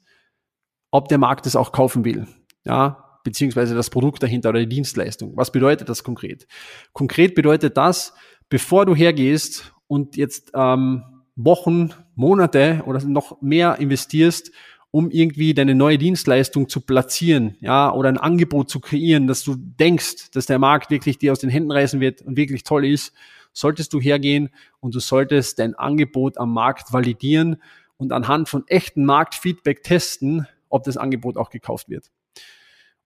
ob 0.92 1.08
der 1.08 1.18
Markt 1.18 1.46
es 1.46 1.56
auch 1.56 1.72
kaufen 1.72 2.06
will. 2.06 2.28
Ja, 2.64 3.20
beziehungsweise 3.24 3.76
das 3.76 3.90
Produkt 3.90 4.24
dahinter 4.24 4.50
oder 4.50 4.60
die 4.60 4.70
Dienstleistung. 4.70 5.36
Was 5.36 5.52
bedeutet 5.52 5.90
das 5.90 6.04
konkret? 6.04 6.48
Konkret 6.94 7.36
bedeutet 7.36 7.76
das, 7.76 8.14
bevor 8.50 8.86
du 8.86 8.96
hergehst 8.96 9.74
und 9.88 10.16
jetzt 10.16 10.52
ähm, 10.54 11.04
Wochen, 11.36 11.92
Monate 12.16 12.84
oder 12.86 13.04
noch 13.04 13.42
mehr 13.42 13.78
investierst, 13.80 14.52
um 14.96 15.12
irgendwie 15.12 15.54
deine 15.54 15.76
neue 15.76 15.98
Dienstleistung 15.98 16.70
zu 16.70 16.80
platzieren, 16.80 17.58
ja, 17.60 17.92
oder 17.92 18.08
ein 18.08 18.18
Angebot 18.18 18.70
zu 18.70 18.80
kreieren, 18.80 19.28
dass 19.28 19.44
du 19.44 19.58
denkst, 19.58 20.32
dass 20.32 20.46
der 20.46 20.58
Markt 20.58 20.90
wirklich 20.90 21.18
dir 21.18 21.34
aus 21.34 21.40
den 21.40 21.50
Händen 21.50 21.72
reißen 21.72 22.00
wird 22.00 22.22
und 22.22 22.38
wirklich 22.38 22.64
toll 22.64 22.86
ist, 22.86 23.14
solltest 23.52 23.92
du 23.92 24.00
hergehen 24.00 24.52
und 24.80 24.96
du 24.96 25.02
solltest 25.02 25.60
dein 25.60 25.76
Angebot 25.76 26.38
am 26.38 26.54
Markt 26.54 26.94
validieren 26.94 27.58
und 27.98 28.14
anhand 28.14 28.48
von 28.48 28.66
echten 28.68 29.04
Marktfeedback 29.04 29.84
testen, 29.84 30.48
ob 30.70 30.86
das 30.86 30.96
Angebot 30.96 31.36
auch 31.36 31.50
gekauft 31.50 31.90
wird. 31.90 32.10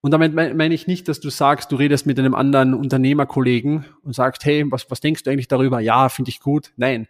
Und 0.02 0.12
damit 0.12 0.36
meine 0.36 0.75
ich 0.75 0.86
nicht, 0.86 1.08
dass 1.08 1.19
du 1.19 1.32
sagst, 1.32 1.71
du 1.71 1.75
redest 1.75 2.06
mit 2.06 2.19
einem 2.19 2.36
anderen 2.36 2.75
Unternehmerkollegen 2.75 3.86
und 4.04 4.13
sagst, 4.13 4.45
hey, 4.45 4.63
was, 4.69 4.91
was 4.91 5.02
denkst 5.02 5.23
du 5.23 5.32
eigentlich 5.32 5.47
darüber? 5.47 5.80
Ja, 5.80 6.10
finde 6.10 6.30
ich 6.30 6.39
gut. 6.39 6.71
Nein, 6.78 7.08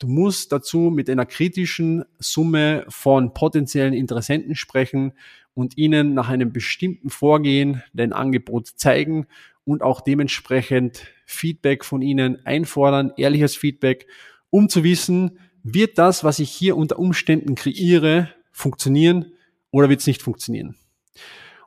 Du 0.00 0.08
musst 0.08 0.50
dazu 0.50 0.90
mit 0.90 1.10
einer 1.10 1.26
kritischen 1.26 2.06
Summe 2.18 2.86
von 2.88 3.34
potenziellen 3.34 3.92
Interessenten 3.92 4.54
sprechen 4.54 5.12
und 5.52 5.76
ihnen 5.76 6.14
nach 6.14 6.30
einem 6.30 6.54
bestimmten 6.54 7.10
Vorgehen 7.10 7.82
dein 7.92 8.14
Angebot 8.14 8.66
zeigen 8.66 9.26
und 9.64 9.82
auch 9.82 10.00
dementsprechend 10.00 11.06
Feedback 11.26 11.84
von 11.84 12.00
ihnen 12.00 12.44
einfordern, 12.46 13.12
ehrliches 13.18 13.54
Feedback, 13.56 14.06
um 14.48 14.70
zu 14.70 14.84
wissen, 14.84 15.38
wird 15.62 15.98
das, 15.98 16.24
was 16.24 16.38
ich 16.38 16.50
hier 16.50 16.78
unter 16.78 16.98
Umständen 16.98 17.54
kreiere, 17.54 18.30
funktionieren 18.52 19.32
oder 19.70 19.90
wird 19.90 20.00
es 20.00 20.06
nicht 20.06 20.22
funktionieren. 20.22 20.76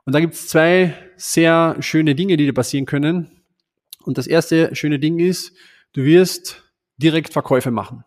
Und 0.06 0.12
da 0.12 0.18
gibt 0.18 0.34
es 0.34 0.48
zwei 0.48 0.92
sehr 1.16 1.76
schöne 1.78 2.16
Dinge, 2.16 2.36
die 2.36 2.46
dir 2.46 2.52
passieren 2.52 2.84
können. 2.84 3.30
Und 4.02 4.18
das 4.18 4.26
erste 4.26 4.74
schöne 4.74 4.98
Ding 4.98 5.20
ist, 5.20 5.52
du 5.92 6.02
wirst 6.02 6.64
direkt 6.98 7.32
Verkäufe 7.32 7.70
machen. 7.70 8.04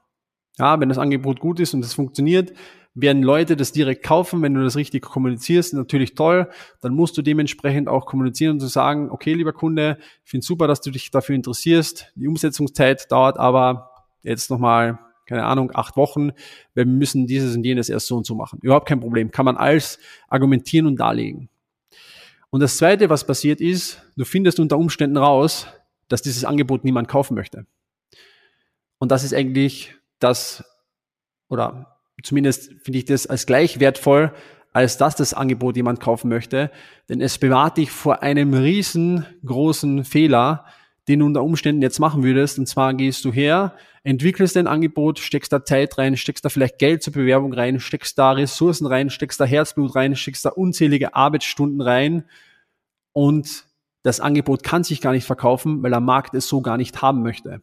Ja, 0.58 0.80
wenn 0.80 0.90
das 0.90 0.98
Angebot 0.98 1.40
gut 1.40 1.60
ist 1.60 1.74
und 1.74 1.86
es 1.86 1.94
funktioniert, 1.94 2.54
werden 2.96 3.22
Leute 3.22 3.56
das 3.56 3.72
direkt 3.72 4.04
kaufen, 4.04 4.42
wenn 4.42 4.56
du 4.56 4.64
das 4.64 4.76
richtig 4.76 5.04
kommunizierst, 5.04 5.76
natürlich 5.76 6.16
toll. 6.16 6.50
Dann 6.82 6.94
musst 6.94 7.16
du 7.18 7.22
dementsprechend 7.22 7.88
auch 7.88 8.08
kommunizieren 8.08 8.54
und 8.54 8.60
zu 8.60 8.68
sagen, 8.68 9.12
okay, 9.12 9.34
lieber 9.34 9.54
Kunde, 9.54 10.00
ich 10.26 10.32
finde 10.32 10.46
super, 10.46 10.68
dass 10.68 10.82
du 10.82 10.90
dich 10.90 11.12
dafür 11.12 11.36
interessierst. 11.36 12.12
Die 12.16 12.28
Umsetzungszeit 12.28 13.12
dauert 13.12 13.38
aber 13.38 13.92
jetzt 14.24 14.50
nochmal, 14.50 14.98
keine 15.28 15.46
Ahnung, 15.46 15.72
acht 15.76 15.96
Wochen. 15.96 16.32
Wir 16.74 16.86
müssen 16.86 17.28
dieses 17.28 17.56
und 17.56 17.64
jenes 17.64 17.90
erst 17.90 18.08
so 18.08 18.18
und 18.18 18.26
so 18.26 18.34
machen. 18.34 18.58
Überhaupt 18.64 18.88
kein 18.88 19.00
Problem. 19.00 19.30
Kann 19.30 19.46
man 19.46 19.58
alles 19.58 20.00
argumentieren 20.28 20.88
und 20.88 21.00
darlegen. 21.00 21.50
Und 22.50 22.62
das 22.62 22.78
zweite, 22.78 23.10
was 23.10 23.28
passiert 23.28 23.62
ist, 23.62 24.02
du 24.16 24.26
findest 24.26 24.60
unter 24.60 24.78
Umständen 24.78 25.18
raus, 25.18 25.68
dass 26.08 26.24
dieses 26.24 26.46
Angebot 26.46 26.84
niemand 26.84 27.08
kaufen 27.10 27.36
möchte. 27.36 27.68
Und 28.98 29.12
das 29.12 29.24
ist 29.24 29.34
eigentlich 29.34 29.97
das, 30.20 30.64
oder 31.50 31.98
zumindest 32.24 32.72
finde 32.82 33.00
ich 33.00 33.06
das 33.06 33.28
als 33.28 33.46
gleich 33.46 33.80
wertvoll, 33.80 34.34
als 34.74 34.98
dass 34.98 35.16
das 35.16 35.34
Angebot 35.34 35.76
jemand 35.76 36.00
kaufen 36.00 36.30
möchte, 36.30 36.72
denn 37.10 37.22
es 37.22 37.38
bewahrt 37.38 37.78
dich 37.78 37.92
vor 37.92 38.22
einem 38.22 38.54
riesengroßen 38.54 40.04
Fehler, 40.04 40.66
den 41.08 41.20
du 41.20 41.26
unter 41.26 41.44
Umständen 41.44 41.82
jetzt 41.82 42.00
machen 42.00 42.24
würdest. 42.24 42.60
Und 42.60 42.68
zwar 42.68 42.94
gehst 42.94 43.24
du 43.26 43.32
her, 43.32 43.74
entwickelst 44.04 44.56
dein 44.56 44.68
Angebot, 44.68 45.20
steckst 45.20 45.52
da 45.52 45.64
Zeit 45.64 45.98
rein, 45.98 46.18
steckst 46.18 46.46
da 46.46 46.50
vielleicht 46.50 46.80
Geld 46.80 47.02
zur 47.02 47.14
Bewerbung 47.14 47.54
rein, 47.54 47.80
steckst 47.80 48.18
da 48.18 48.32
Ressourcen 48.32 48.86
rein, 48.86 49.10
steckst 49.10 49.40
da 49.40 49.46
Herzblut 49.46 49.96
rein, 49.96 50.16
steckst 50.16 50.46
da 50.46 50.50
unzählige 50.50 51.16
Arbeitsstunden 51.16 51.82
rein 51.82 52.26
und 53.14 53.66
das 54.04 54.20
Angebot 54.20 54.64
kann 54.64 54.84
sich 54.84 55.02
gar 55.02 55.12
nicht 55.12 55.26
verkaufen, 55.26 55.82
weil 55.82 55.92
der 55.92 56.00
Markt 56.00 56.34
es 56.36 56.48
so 56.48 56.62
gar 56.62 56.78
nicht 56.78 57.02
haben 57.02 57.24
möchte. 57.24 57.62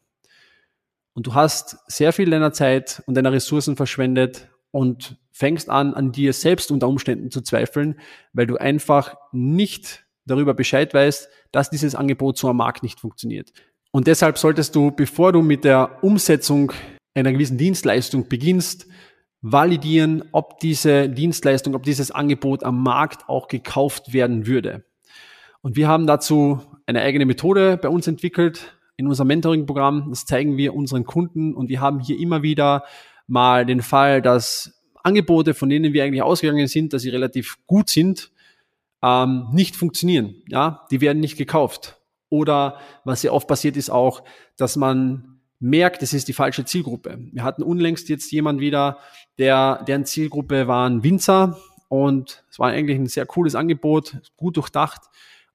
Und 1.14 1.26
du 1.26 1.34
hast 1.34 1.78
sehr 1.86 2.12
viel 2.12 2.28
deiner 2.28 2.52
Zeit 2.52 3.02
und 3.06 3.14
deiner 3.14 3.32
Ressourcen 3.32 3.76
verschwendet 3.76 4.48
und 4.72 5.16
fängst 5.30 5.70
an, 5.70 5.94
an 5.94 6.12
dir 6.12 6.32
selbst 6.32 6.70
unter 6.70 6.88
Umständen 6.88 7.30
zu 7.30 7.40
zweifeln, 7.40 7.98
weil 8.32 8.46
du 8.46 8.56
einfach 8.56 9.16
nicht 9.32 10.04
darüber 10.26 10.54
Bescheid 10.54 10.92
weißt, 10.92 11.28
dass 11.52 11.70
dieses 11.70 11.94
Angebot 11.94 12.38
so 12.38 12.48
am 12.48 12.56
Markt 12.56 12.82
nicht 12.82 13.00
funktioniert. 13.00 13.52
Und 13.92 14.08
deshalb 14.08 14.38
solltest 14.38 14.74
du, 14.74 14.90
bevor 14.90 15.32
du 15.32 15.42
mit 15.42 15.64
der 15.64 16.02
Umsetzung 16.02 16.72
einer 17.14 17.32
gewissen 17.32 17.58
Dienstleistung 17.58 18.28
beginnst, 18.28 18.88
validieren, 19.40 20.24
ob 20.32 20.58
diese 20.58 21.08
Dienstleistung, 21.08 21.74
ob 21.74 21.82
dieses 21.84 22.10
Angebot 22.10 22.64
am 22.64 22.82
Markt 22.82 23.28
auch 23.28 23.46
gekauft 23.46 24.12
werden 24.12 24.46
würde. 24.46 24.84
Und 25.60 25.76
wir 25.76 25.86
haben 25.86 26.06
dazu 26.06 26.60
eine 26.86 27.02
eigene 27.02 27.26
Methode 27.26 27.76
bei 27.76 27.88
uns 27.88 28.06
entwickelt, 28.06 28.76
in 28.96 29.06
unserem 29.06 29.28
Mentoring-Programm. 29.28 30.10
Das 30.10 30.24
zeigen 30.24 30.56
wir 30.56 30.74
unseren 30.74 31.04
Kunden 31.04 31.54
und 31.54 31.68
wir 31.68 31.80
haben 31.80 32.00
hier 32.00 32.18
immer 32.18 32.42
wieder 32.42 32.84
mal 33.26 33.66
den 33.66 33.82
Fall, 33.82 34.22
dass 34.22 34.80
Angebote, 35.02 35.54
von 35.54 35.68
denen 35.68 35.92
wir 35.92 36.04
eigentlich 36.04 36.22
ausgegangen 36.22 36.66
sind, 36.66 36.92
dass 36.92 37.02
sie 37.02 37.10
relativ 37.10 37.58
gut 37.66 37.90
sind, 37.90 38.30
ähm, 39.02 39.48
nicht 39.52 39.76
funktionieren. 39.76 40.42
Ja, 40.48 40.86
die 40.90 41.00
werden 41.00 41.20
nicht 41.20 41.36
gekauft. 41.36 42.00
Oder 42.30 42.78
was 43.04 43.20
sehr 43.20 43.34
oft 43.34 43.46
passiert 43.46 43.76
ist 43.76 43.90
auch, 43.90 44.24
dass 44.56 44.76
man 44.76 45.40
merkt, 45.60 46.02
es 46.02 46.12
ist 46.12 46.28
die 46.28 46.32
falsche 46.32 46.64
Zielgruppe. 46.64 47.18
Wir 47.32 47.44
hatten 47.44 47.62
unlängst 47.62 48.08
jetzt 48.08 48.32
jemand 48.32 48.60
wieder, 48.60 48.98
der, 49.38 49.84
deren 49.86 50.04
Zielgruppe 50.04 50.66
waren 50.66 51.02
Winzer 51.02 51.58
und 51.88 52.44
es 52.50 52.58
war 52.58 52.70
eigentlich 52.70 52.98
ein 52.98 53.06
sehr 53.06 53.26
cooles 53.26 53.54
Angebot, 53.54 54.20
gut 54.36 54.56
durchdacht 54.56 55.02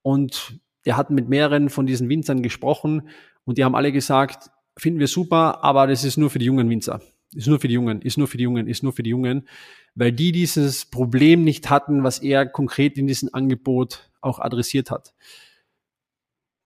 und 0.01 0.59
der 0.85 0.95
hat 0.95 1.09
mit 1.09 1.27
mehreren 1.27 1.69
von 1.69 1.85
diesen 1.85 2.07
Winzern 2.09 2.41
gesprochen 2.41 3.09
und 3.49 3.57
die 3.57 3.63
haben 3.63 3.73
alle 3.73 3.91
gesagt, 3.91 4.51
finden 4.77 4.99
wir 4.99 5.07
super, 5.07 5.63
aber 5.63 5.87
das 5.87 6.03
ist 6.03 6.17
nur 6.17 6.29
für 6.29 6.37
die 6.37 6.45
jungen 6.45 6.69
Winzer. 6.69 7.01
Ist 7.33 7.47
nur 7.47 7.59
für 7.59 7.67
die 7.67 7.73
Jungen, 7.73 7.99
ist 8.03 8.15
nur 8.15 8.27
für 8.27 8.37
die 8.37 8.43
Jungen, 8.43 8.67
ist 8.67 8.83
nur 8.83 8.93
für 8.93 9.01
die 9.01 9.09
Jungen, 9.09 9.47
weil 9.95 10.11
die 10.11 10.31
dieses 10.31 10.85
Problem 10.85 11.43
nicht 11.43 11.67
hatten, 11.67 12.03
was 12.03 12.19
er 12.19 12.45
konkret 12.45 12.95
in 12.99 13.07
diesem 13.07 13.29
Angebot 13.33 14.11
auch 14.21 14.37
adressiert 14.37 14.91
hat. 14.91 15.15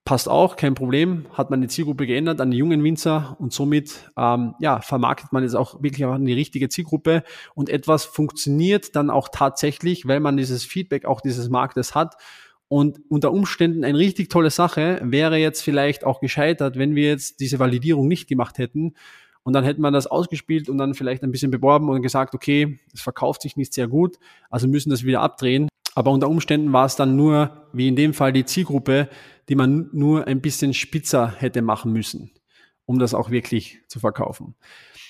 Passt 0.03 0.27
auch, 0.27 0.57
kein 0.57 0.75
Problem, 0.75 1.25
hat 1.31 1.51
man 1.51 1.61
die 1.61 1.69
Zielgruppe 1.69 2.05
geändert 2.05 2.41
an 2.41 2.51
die 2.51 2.57
jungen 2.57 2.83
Winzer 2.83 3.37
und 3.39 3.53
somit 3.53 4.11
ähm, 4.17 4.53
ja, 4.59 4.81
vermarktet 4.81 5.31
man 5.31 5.45
es 5.45 5.55
auch 5.55 5.81
wirklich 5.81 6.03
an 6.05 6.25
die 6.25 6.33
richtige 6.33 6.67
Zielgruppe 6.67 7.23
und 7.55 7.69
etwas 7.69 8.03
funktioniert 8.03 8.97
dann 8.97 9.09
auch 9.09 9.29
tatsächlich, 9.31 10.05
weil 10.05 10.19
man 10.19 10.35
dieses 10.35 10.65
Feedback 10.65 11.05
auch 11.05 11.21
dieses 11.21 11.47
Marktes 11.47 11.95
hat 11.95 12.17
und 12.73 13.01
unter 13.07 13.31
Umständen 13.31 13.83
eine 13.83 13.99
richtig 13.99 14.31
tolle 14.31 14.49
Sache 14.49 14.99
wäre 15.03 15.38
jetzt 15.38 15.62
vielleicht 15.62 16.03
auch 16.03 16.19
gescheitert, 16.19 16.75
wenn 16.75 16.95
wir 16.95 17.07
jetzt 17.07 17.39
diese 17.39 17.59
Validierung 17.59 18.07
nicht 18.07 18.27
gemacht 18.27 18.57
hätten. 18.57 18.95
Und 19.43 19.53
dann 19.53 19.63
hätte 19.63 19.79
man 19.79 19.93
das 19.93 20.07
ausgespielt 20.07 20.69
und 20.69 20.79
dann 20.79 20.95
vielleicht 20.95 21.21
ein 21.21 21.29
bisschen 21.29 21.51
beworben 21.51 21.88
und 21.89 22.01
gesagt, 22.01 22.33
okay, 22.33 22.79
es 22.91 23.01
verkauft 23.01 23.43
sich 23.43 23.57
nicht 23.57 23.75
sehr 23.75 23.88
gut, 23.88 24.17
also 24.49 24.67
müssen 24.67 24.89
das 24.89 25.03
wieder 25.03 25.21
abdrehen. 25.21 25.69
Aber 25.93 26.09
unter 26.09 26.27
Umständen 26.27 26.73
war 26.73 26.88
es 26.88 26.95
dann 26.95 27.15
nur, 27.15 27.67
wie 27.73 27.88
in 27.88 27.95
dem 27.95 28.15
Fall, 28.15 28.33
die 28.33 28.43
Zielgruppe, 28.43 29.07
die 29.49 29.55
man 29.55 29.91
nur 29.93 30.25
ein 30.25 30.41
bisschen 30.41 30.73
spitzer 30.73 31.31
hätte 31.38 31.62
machen 31.62 31.93
müssen, 31.93 32.31
um 32.86 32.97
das 32.97 33.13
auch 33.13 33.29
wirklich 33.29 33.81
zu 33.88 33.99
verkaufen. 33.99 34.55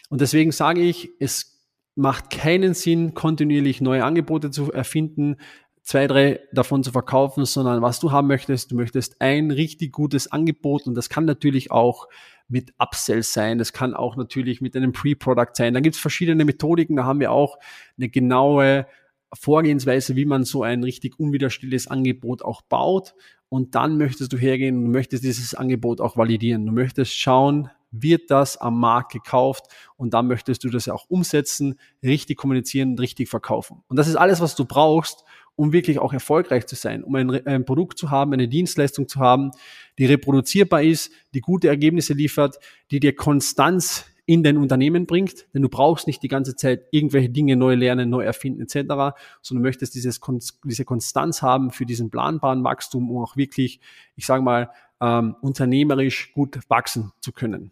Und 0.09 0.19
deswegen 0.19 0.51
sage 0.51 0.81
ich, 0.81 1.11
es 1.21 1.53
macht 1.95 2.29
keinen 2.29 2.73
Sinn, 2.73 3.13
kontinuierlich 3.13 3.81
neue 3.81 4.03
Angebote 4.03 4.51
zu 4.51 4.71
erfinden, 4.71 5.37
zwei, 5.83 6.07
drei 6.07 6.39
davon 6.51 6.83
zu 6.83 6.91
verkaufen, 6.91 7.45
sondern 7.45 7.81
was 7.81 7.99
du 7.99 8.11
haben 8.11 8.27
möchtest, 8.27 8.71
du 8.71 8.75
möchtest 8.75 9.21
ein 9.21 9.51
richtig 9.51 9.91
gutes 9.91 10.31
Angebot 10.31 10.87
und 10.87 10.95
das 10.95 11.09
kann 11.09 11.25
natürlich 11.25 11.71
auch 11.71 12.07
mit 12.47 12.73
Upsells 12.77 13.33
sein, 13.33 13.57
das 13.57 13.73
kann 13.73 13.93
auch 13.93 14.15
natürlich 14.15 14.61
mit 14.61 14.75
einem 14.75 14.93
Pre-Product 14.93 15.51
sein. 15.53 15.73
Da 15.73 15.79
gibt 15.79 15.95
es 15.95 16.01
verschiedene 16.01 16.45
Methodiken, 16.45 16.95
da 16.95 17.03
haben 17.03 17.19
wir 17.19 17.31
auch 17.31 17.57
eine 17.97 18.09
genaue 18.09 18.87
Vorgehensweise, 19.33 20.15
wie 20.15 20.25
man 20.25 20.43
so 20.43 20.63
ein 20.63 20.83
richtig 20.83 21.19
unwiderstehliches 21.19 21.87
Angebot 21.87 22.43
auch 22.43 22.61
baut. 22.61 23.15
Und 23.49 23.75
dann 23.75 23.97
möchtest 23.97 24.33
du 24.33 24.37
hergehen 24.37 24.77
und 24.77 24.91
möchtest 24.91 25.23
dieses 25.23 25.53
Angebot 25.53 26.01
auch 26.01 26.17
validieren. 26.17 26.65
Du 26.65 26.71
möchtest 26.71 27.15
schauen, 27.15 27.69
wird 27.91 28.31
das 28.31 28.57
am 28.57 28.79
Markt 28.79 29.11
gekauft 29.11 29.67
und 29.95 30.13
dann 30.13 30.27
möchtest 30.27 30.63
du 30.63 30.69
das 30.69 30.89
auch 30.89 31.05
umsetzen, 31.07 31.75
richtig 32.01 32.37
kommunizieren, 32.37 32.97
richtig 32.97 33.29
verkaufen. 33.29 33.83
Und 33.87 33.97
das 33.97 34.07
ist 34.07 34.15
alles, 34.15 34.41
was 34.41 34.55
du 34.55 34.65
brauchst, 34.65 35.23
um 35.55 35.71
wirklich 35.71 35.99
auch 35.99 36.13
erfolgreich 36.13 36.65
zu 36.65 36.75
sein, 36.75 37.03
um 37.03 37.15
ein, 37.15 37.45
ein, 37.45 37.65
Produkt 37.65 37.97
zu 37.97 38.09
haben, 38.09 38.33
eine 38.33 38.47
Dienstleistung 38.47 39.07
zu 39.07 39.19
haben, 39.19 39.51
die 39.97 40.05
reproduzierbar 40.05 40.83
ist, 40.83 41.11
die 41.33 41.41
gute 41.41 41.67
Ergebnisse 41.67 42.13
liefert, 42.13 42.57
die 42.91 42.99
dir 42.99 43.15
Konstanz 43.15 44.05
in 44.25 44.41
dein 44.41 44.57
Unternehmen 44.57 45.05
bringt, 45.05 45.45
denn 45.53 45.61
du 45.61 45.69
brauchst 45.69 46.07
nicht 46.07 46.23
die 46.23 46.29
ganze 46.29 46.55
Zeit 46.55 46.85
irgendwelche 46.91 47.29
Dinge 47.29 47.57
neu 47.57 47.75
lernen, 47.75 48.09
neu 48.09 48.23
erfinden 48.23 48.61
etc., 48.61 49.15
sondern 49.41 49.63
möchtest 49.63 49.95
dieses, 49.95 50.21
diese 50.63 50.85
Konstanz 50.85 51.41
haben 51.41 51.71
für 51.71 51.85
diesen 51.85 52.09
planbaren 52.09 52.63
Wachstum, 52.63 53.11
um 53.11 53.21
auch 53.21 53.35
wirklich, 53.35 53.81
ich 54.15 54.25
sage 54.25 54.41
mal, 54.41 54.69
ähm, 55.01 55.35
unternehmerisch 55.41 56.31
gut 56.33 56.59
wachsen 56.69 57.11
zu 57.19 57.33
können. 57.33 57.71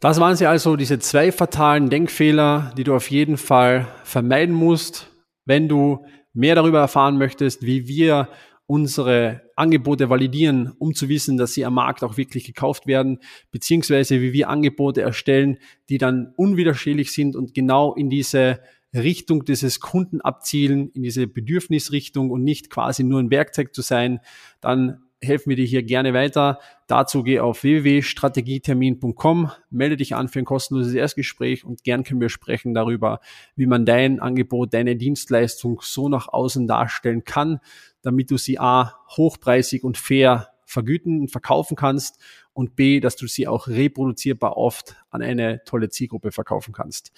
Das 0.00 0.18
waren 0.18 0.34
sie 0.34 0.46
also, 0.46 0.74
diese 0.74 0.98
zwei 0.98 1.30
fatalen 1.30 1.88
Denkfehler, 1.88 2.72
die 2.76 2.82
du 2.82 2.92
auf 2.96 3.08
jeden 3.08 3.36
Fall 3.36 3.86
vermeiden 4.02 4.52
musst, 4.52 5.08
wenn 5.44 5.68
du 5.68 6.04
mehr 6.32 6.54
darüber 6.54 6.80
erfahren 6.80 7.18
möchtest, 7.18 7.62
wie 7.62 7.86
wir 7.88 8.28
unsere 8.66 9.42
Angebote 9.56 10.08
validieren, 10.08 10.72
um 10.78 10.94
zu 10.94 11.08
wissen, 11.08 11.36
dass 11.36 11.52
sie 11.52 11.64
am 11.64 11.74
Markt 11.74 12.02
auch 12.02 12.16
wirklich 12.16 12.44
gekauft 12.44 12.86
werden, 12.86 13.18
beziehungsweise 13.50 14.20
wie 14.20 14.32
wir 14.32 14.48
Angebote 14.48 15.02
erstellen, 15.02 15.58
die 15.88 15.98
dann 15.98 16.32
unwiderstehlich 16.36 17.12
sind 17.12 17.36
und 17.36 17.54
genau 17.54 17.94
in 17.94 18.08
diese 18.08 18.60
Richtung 18.94 19.44
dieses 19.44 19.80
Kunden 19.80 20.20
abzielen, 20.20 20.90
in 20.90 21.02
diese 21.02 21.26
Bedürfnisrichtung 21.26 22.30
und 22.30 22.44
nicht 22.44 22.70
quasi 22.70 23.04
nur 23.04 23.20
ein 23.20 23.30
Werkzeug 23.30 23.74
zu 23.74 23.82
sein, 23.82 24.20
dann 24.60 25.02
helfen 25.22 25.50
wir 25.50 25.56
dir 25.56 25.64
hier 25.64 25.82
gerne 25.82 26.12
weiter. 26.12 26.58
Dazu 26.88 27.22
geh 27.22 27.40
auf 27.40 27.62
www.strategietermin.com, 27.62 29.50
melde 29.70 29.96
dich 29.96 30.14
an 30.14 30.28
für 30.28 30.40
ein 30.40 30.44
kostenloses 30.44 30.94
Erstgespräch 30.94 31.64
und 31.64 31.84
gern 31.84 32.04
können 32.04 32.20
wir 32.20 32.28
sprechen 32.28 32.74
darüber, 32.74 33.20
wie 33.54 33.66
man 33.66 33.86
dein 33.86 34.20
Angebot, 34.20 34.74
deine 34.74 34.96
Dienstleistung 34.96 35.80
so 35.82 36.08
nach 36.08 36.28
außen 36.28 36.66
darstellen 36.66 37.24
kann, 37.24 37.60
damit 38.02 38.30
du 38.30 38.36
sie 38.36 38.58
A, 38.58 38.94
hochpreisig 39.16 39.84
und 39.84 39.96
fair 39.96 40.48
vergüten 40.66 41.20
und 41.20 41.30
verkaufen 41.30 41.76
kannst 41.76 42.18
und 42.52 42.76
B, 42.76 43.00
dass 43.00 43.16
du 43.16 43.26
sie 43.26 43.46
auch 43.46 43.68
reproduzierbar 43.68 44.56
oft 44.56 44.96
an 45.10 45.22
eine 45.22 45.62
tolle 45.64 45.88
Zielgruppe 45.88 46.32
verkaufen 46.32 46.72
kannst. 46.72 47.12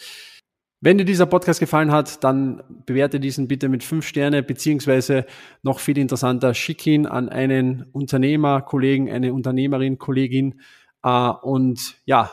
Wenn 0.84 0.98
dir 0.98 1.06
dieser 1.06 1.24
Podcast 1.24 1.60
gefallen 1.60 1.90
hat, 1.90 2.22
dann 2.24 2.62
bewerte 2.84 3.18
diesen 3.18 3.48
bitte 3.48 3.70
mit 3.70 3.82
fünf 3.82 4.06
Sterne, 4.06 4.42
beziehungsweise 4.42 5.24
noch 5.62 5.80
viel 5.80 5.96
interessanter, 5.96 6.52
schick 6.52 6.86
ihn 6.86 7.06
an 7.06 7.30
einen 7.30 7.86
Unternehmer, 7.92 8.60
Kollegen, 8.60 9.10
eine 9.10 9.32
Unternehmerin, 9.32 9.96
Kollegin 9.96 10.60
äh, 11.02 11.30
und 11.40 11.96
ja, 12.04 12.30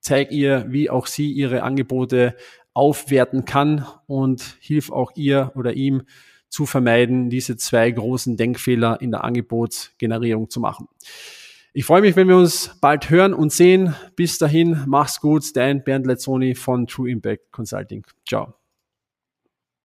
zeig 0.00 0.32
ihr, 0.32 0.64
wie 0.70 0.88
auch 0.88 1.06
sie 1.06 1.30
ihre 1.30 1.64
Angebote 1.64 2.34
aufwerten 2.72 3.44
kann 3.44 3.84
und 4.06 4.56
hilf 4.58 4.90
auch 4.90 5.12
ihr 5.14 5.52
oder 5.54 5.74
ihm 5.74 6.04
zu 6.48 6.64
vermeiden, 6.64 7.28
diese 7.28 7.58
zwei 7.58 7.90
großen 7.90 8.38
Denkfehler 8.38 9.02
in 9.02 9.10
der 9.10 9.22
Angebotsgenerierung 9.22 10.48
zu 10.48 10.60
machen. 10.60 10.88
Ich 11.78 11.84
freue 11.84 12.00
mich, 12.00 12.16
wenn 12.16 12.26
wir 12.26 12.38
uns 12.38 12.74
bald 12.80 13.10
hören 13.10 13.34
und 13.34 13.52
sehen. 13.52 13.94
Bis 14.16 14.38
dahin, 14.38 14.84
mach's 14.86 15.20
gut. 15.20 15.54
Dein 15.54 15.84
Bernd 15.84 16.06
Lezzoni 16.06 16.54
von 16.54 16.86
True 16.86 17.10
Impact 17.10 17.52
Consulting. 17.52 18.02
Ciao. 18.26 18.54